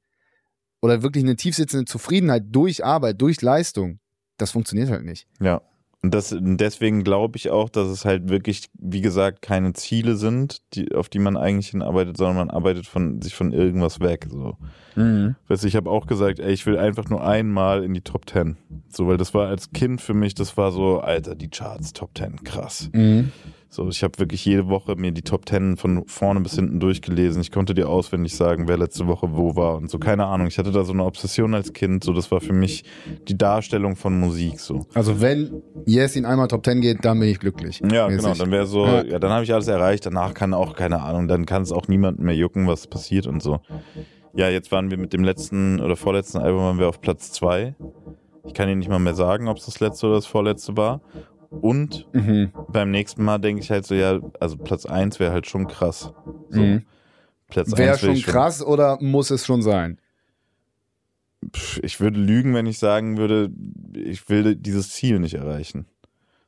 [0.84, 4.00] oder wirklich eine tiefsitzende Zufriedenheit durch Arbeit, durch Leistung,
[4.38, 5.28] das funktioniert halt nicht.
[5.40, 5.62] Ja.
[6.02, 10.62] Und das, deswegen glaube ich auch, dass es halt wirklich, wie gesagt, keine Ziele sind,
[10.74, 14.28] die, auf die man eigentlich hinarbeitet, sondern man arbeitet von, sich von irgendwas weg.
[14.30, 14.58] So.
[14.98, 15.38] Mhm.
[15.48, 18.26] Weißt du, ich habe auch gesagt, ey, ich will einfach nur einmal in die Top
[18.26, 18.58] Ten.
[18.90, 22.14] So, weil das war als Kind für mich, das war so, Alter, die Charts, Top
[22.14, 22.90] Ten, krass.
[22.92, 23.32] Mhm.
[23.74, 27.42] So, ich habe wirklich jede Woche mir die Top Ten von vorne bis hinten durchgelesen.
[27.42, 29.98] Ich konnte dir auswendig sagen, wer letzte Woche wo war und so.
[29.98, 30.46] Keine Ahnung.
[30.46, 32.04] Ich hatte da so eine Obsession als Kind.
[32.04, 32.84] So, das war für mich
[33.28, 34.60] die Darstellung von Musik.
[34.60, 34.86] So.
[34.94, 37.82] Also wenn Yes in einmal Top 10 geht, dann bin ich glücklich.
[37.92, 38.22] Ja, Mäßig.
[38.22, 38.36] genau.
[38.36, 39.04] Dann wäre so, Ja.
[39.06, 40.06] ja, dann habe ich alles erreicht.
[40.06, 41.28] Danach kann auch keine Ahnung.
[41.28, 43.60] Dann kann es auch niemanden mehr jucken, was passiert und so.
[44.36, 47.74] Ja, jetzt waren wir mit dem letzten oder vorletzten Album waren wir auf Platz zwei.
[48.46, 51.02] Ich kann Ihnen nicht mal mehr sagen, ob es das letzte oder das vorletzte war.
[51.62, 52.52] Und Mhm.
[52.68, 56.12] beim nächsten Mal denke ich halt so, ja, also Platz 1 wäre halt schon krass.
[56.50, 56.62] So.
[56.62, 56.84] Mhm.
[57.48, 60.00] Platz Wäre 1 will schon krass oder muss es schon sein?
[61.82, 63.52] Ich würde lügen, wenn ich sagen würde,
[63.94, 65.86] ich will dieses Ziel nicht erreichen.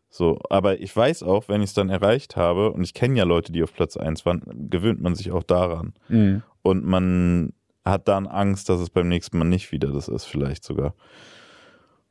[0.09, 3.25] So, aber ich weiß auch, wenn ich es dann erreicht habe, und ich kenne ja
[3.25, 5.93] Leute, die auf Platz 1 waren, gewöhnt man sich auch daran.
[6.07, 6.41] Mhm.
[6.61, 7.51] Und man
[7.83, 10.95] hat dann Angst, dass es beim nächsten Mal nicht wieder das ist, vielleicht sogar.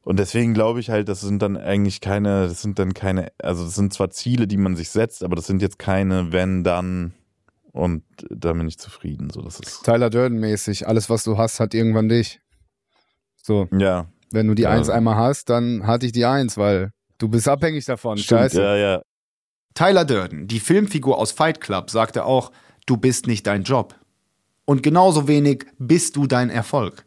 [0.05, 3.65] Und deswegen glaube ich halt, das sind dann eigentlich keine, das sind dann keine, also
[3.65, 7.15] das sind zwar Ziele, die man sich setzt, aber das sind jetzt keine, wenn, dann
[7.73, 9.31] und da bin ich zufrieden.
[9.31, 10.87] So, das ist, Tyler Durden mäßig.
[10.87, 12.41] Alles, was du hast, hat irgendwann dich.
[13.43, 14.71] So, ja, wenn du die Ja.
[14.71, 18.19] Eins einmal hast, dann hatte ich die Eins, weil du bist abhängig davon.
[18.19, 18.63] stimmt, Scheiße.
[18.63, 19.03] ja, ja,
[19.75, 22.53] Tyler Durden, die Filmfigur aus Fight Club, sagte auch,
[22.87, 23.97] du bist nicht dein Job.
[24.67, 27.05] Und genauso wenig bist du dein Erfolg.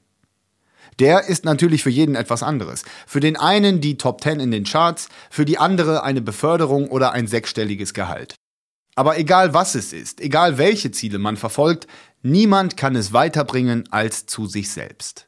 [1.00, 2.84] Der ist natürlich für jeden etwas anderes.
[3.06, 7.12] Für den einen die Top 10 in den Charts, für die andere eine Beförderung oder
[7.12, 8.36] ein sechsstelliges Gehalt.
[8.96, 11.86] Aber egal was es ist, egal welche Ziele man verfolgt,
[12.24, 15.28] niemand kann es weiterbringen als zu sich selbst.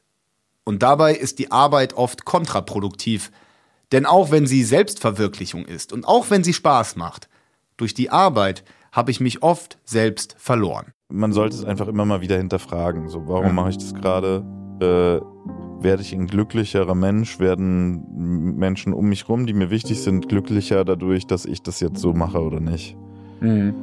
[0.64, 3.30] Und dabei ist die Arbeit oft kontraproduktiv,
[3.92, 7.28] denn auch wenn sie Selbstverwirklichung ist und auch wenn sie Spaß macht,
[7.76, 10.92] durch die Arbeit habe ich mich oft selbst verloren.
[11.08, 13.08] man sollte es einfach immer mal wieder hinterfragen.
[13.08, 14.44] So, warum mache ich das gerade?
[14.80, 15.20] Äh,
[15.82, 17.38] werde ich ein glücklicherer Mensch?
[17.40, 22.00] Werden Menschen um mich rum, die mir wichtig sind, glücklicher dadurch, dass ich das jetzt
[22.00, 22.96] so mache oder nicht?
[23.40, 23.74] Mhm.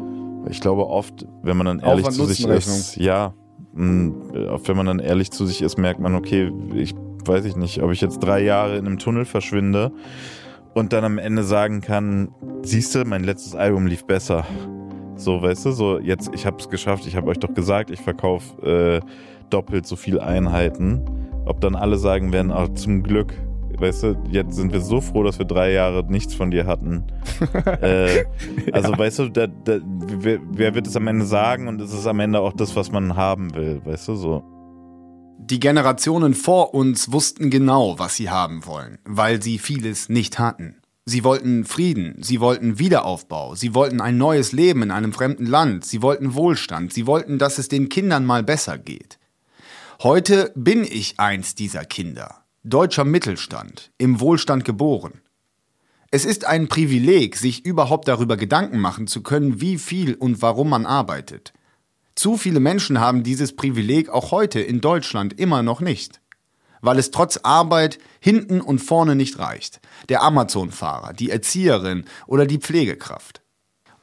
[0.49, 3.33] Ich glaube oft, wenn man dann ehrlich zu sich ist, ja,
[3.73, 6.95] wenn man dann ehrlich zu sich ist, merkt man, okay, ich
[7.25, 9.91] weiß ich nicht, ob ich jetzt drei Jahre in einem Tunnel verschwinde
[10.73, 12.29] und dann am Ende sagen kann,
[12.61, 14.45] siehst du, mein letztes Album lief besser.
[15.15, 17.99] So, weißt du, so jetzt, ich habe es geschafft, ich habe euch doch gesagt, ich
[17.99, 19.07] verkaufe äh,
[19.49, 21.03] doppelt so viel Einheiten.
[21.45, 23.33] Ob dann alle sagen werden, oh, zum Glück,
[23.77, 27.03] weißt du, jetzt sind wir so froh, dass wir drei Jahre nichts von dir hatten.
[27.81, 28.25] äh,
[28.71, 32.07] also, weißt du, da, da, wer, wer wird es am Ende sagen und es ist
[32.07, 34.43] am Ende auch das, was man haben will, weißt du, so.
[35.39, 40.77] Die Generationen vor uns wussten genau, was sie haben wollen, weil sie vieles nicht hatten.
[41.05, 45.85] Sie wollten Frieden, sie wollten Wiederaufbau, sie wollten ein neues Leben in einem fremden Land,
[45.85, 49.17] sie wollten Wohlstand, sie wollten, dass es den Kindern mal besser geht.
[50.03, 55.21] Heute bin ich eins dieser Kinder, deutscher Mittelstand, im Wohlstand geboren.
[56.11, 60.69] Es ist ein Privileg, sich überhaupt darüber Gedanken machen zu können, wie viel und warum
[60.69, 61.51] man arbeitet.
[62.13, 66.21] Zu viele Menschen haben dieses Privileg auch heute in Deutschland immer noch nicht.
[66.81, 69.81] Weil es trotz Arbeit hinten und vorne nicht reicht.
[70.09, 73.41] Der Amazon-Fahrer, die Erzieherin oder die Pflegekraft.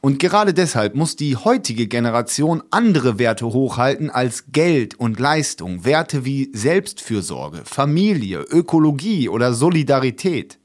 [0.04, 5.86] Und gerade deshalb muss die heutige Generation andere Werte hochhalten als Geld und Leistung.
[5.86, 10.58] Werte wie Selbstfürsorge, Familie, Ökologie oder Solidarität.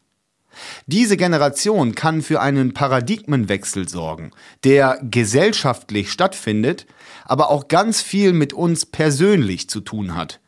[0.88, 4.32] Diese Generation kann für einen Paradigmenwechsel sorgen,
[4.66, 6.86] der gesellschaftlich stattfindet,
[7.24, 10.42] aber auch ganz viel mit uns persönlich zu tun hat.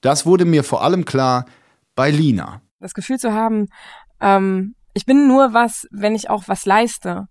[0.00, 1.44] Das wurde mir vor allem klar
[1.94, 2.62] bei Lina.
[2.80, 3.66] Das Gefühl zu haben,
[4.22, 7.28] ähm, ich bin nur was, wenn ich auch was leiste.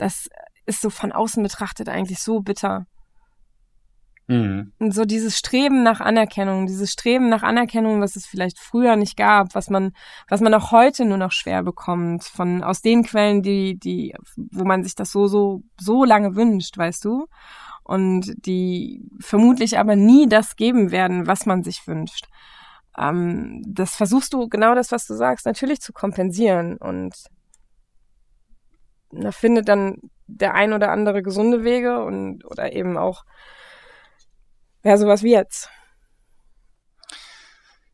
[0.00, 0.28] Das
[0.66, 2.86] ist so von außen betrachtet eigentlich so bitter.
[4.78, 9.16] Und so dieses Streben nach Anerkennung, dieses Streben nach Anerkennung, was es vielleicht früher nicht
[9.16, 9.90] gab, was man,
[10.28, 14.64] was man auch heute nur noch schwer bekommt, von aus den Quellen, die, die, wo
[14.64, 17.26] man sich das so, so, so lange wünscht, weißt du?
[17.82, 22.28] Und die vermutlich aber nie das geben werden, was man sich wünscht.
[22.96, 27.14] Ähm, das versuchst du, genau das, was du sagst, natürlich zu kompensieren und
[29.10, 33.24] da findet dann der ein oder andere gesunde Wege und oder eben auch
[34.84, 35.68] ja, sowas wie jetzt.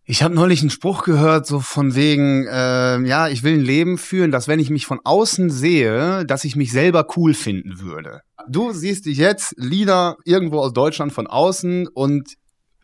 [0.08, 3.98] Ich habe neulich einen Spruch gehört, so von wegen, äh, ja, ich will ein Leben
[3.98, 8.20] führen, dass wenn ich mich von außen sehe, dass ich mich selber cool finden würde.
[8.48, 12.34] Du siehst dich jetzt, Lieder irgendwo aus Deutschland von außen und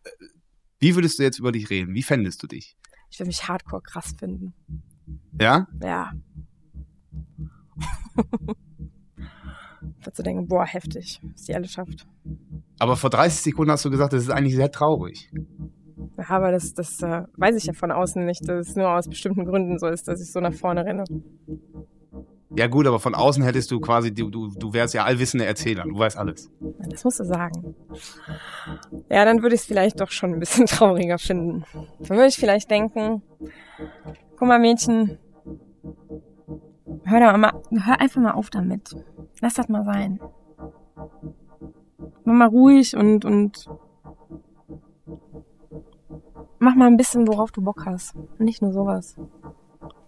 [0.03, 0.11] äh,
[0.81, 1.95] wie würdest du jetzt über dich reden?
[1.95, 2.77] Wie fändest du dich?
[3.09, 4.53] Ich würde mich hardcore krass finden.
[5.39, 5.69] Ja?
[5.81, 6.11] Ja.
[9.81, 12.07] Würdest du denken, boah, heftig, was die alle schafft.
[12.79, 15.31] Aber vor 30 Sekunden hast du gesagt, das ist eigentlich sehr traurig.
[16.19, 19.09] Ja, aber das, das äh, weiß ich ja von außen nicht, dass es nur aus
[19.09, 21.05] bestimmten Gründen so ist, dass ich so nach vorne renne.
[22.55, 25.85] Ja gut, aber von außen hättest du quasi, du, du, du wärst ja allwissender Erzähler,
[25.85, 26.51] du weißt alles.
[26.91, 27.75] Das musst du sagen.
[29.09, 31.65] Ja, dann würde ich es vielleicht doch schon ein bisschen trauriger finden.
[32.01, 33.23] Dann würde ich vielleicht denken,
[34.37, 35.19] guck mal Mädchen,
[37.05, 38.97] hör, doch mal, hör einfach mal auf damit.
[39.41, 40.21] Lass das mal sein.
[42.25, 43.69] Mach mal ruhig und, und
[46.59, 48.15] mach mal ein bisschen, worauf du Bock hast.
[48.15, 49.17] Und nicht nur sowas.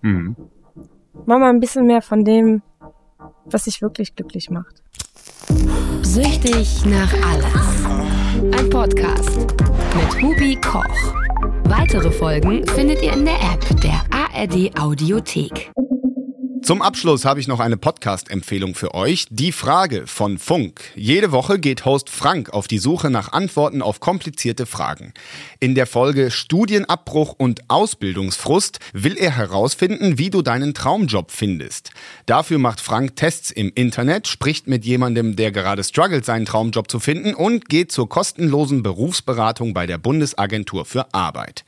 [0.03, 0.37] Mhm.
[1.27, 2.63] Mach mal ein bisschen mehr von dem,
[3.47, 4.83] was dich wirklich glücklich macht.
[6.03, 7.85] Süchtig nach alles.
[8.59, 9.39] Ein Podcast
[9.95, 11.15] mit Hubi Koch.
[11.65, 15.73] Weitere Folgen findet ihr in der App der ARD Audiothek.
[16.65, 19.27] Zum Abschluss habe ich noch eine Podcast-Empfehlung für euch.
[19.29, 20.81] Die Frage von Funk.
[20.95, 25.13] Jede Woche geht Host Frank auf die Suche nach Antworten auf komplizierte Fragen.
[25.61, 31.91] In der Folge Studienabbruch und Ausbildungsfrust will er herausfinden, wie du deinen Traumjob findest.
[32.25, 36.99] Dafür macht Frank Tests im Internet, spricht mit jemandem, der gerade struggelt, seinen Traumjob zu
[36.99, 41.67] finden und geht zur kostenlosen Berufsberatung bei der Bundesagentur für Arbeit.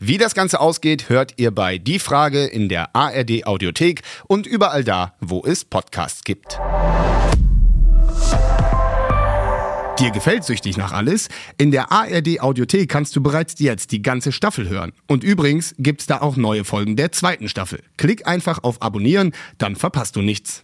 [0.00, 4.00] Wie das Ganze ausgeht, hört ihr bei Die Frage in der ARD Audiothek
[4.38, 6.60] und überall da, wo es Podcasts gibt.
[9.98, 11.28] Dir gefällt süchtig nach alles?
[11.56, 14.92] In der ARD Audiothek kannst du bereits jetzt die ganze Staffel hören.
[15.08, 17.82] Und übrigens gibt's da auch neue Folgen der zweiten Staffel.
[17.96, 20.62] Klick einfach auf Abonnieren, dann verpasst du nichts.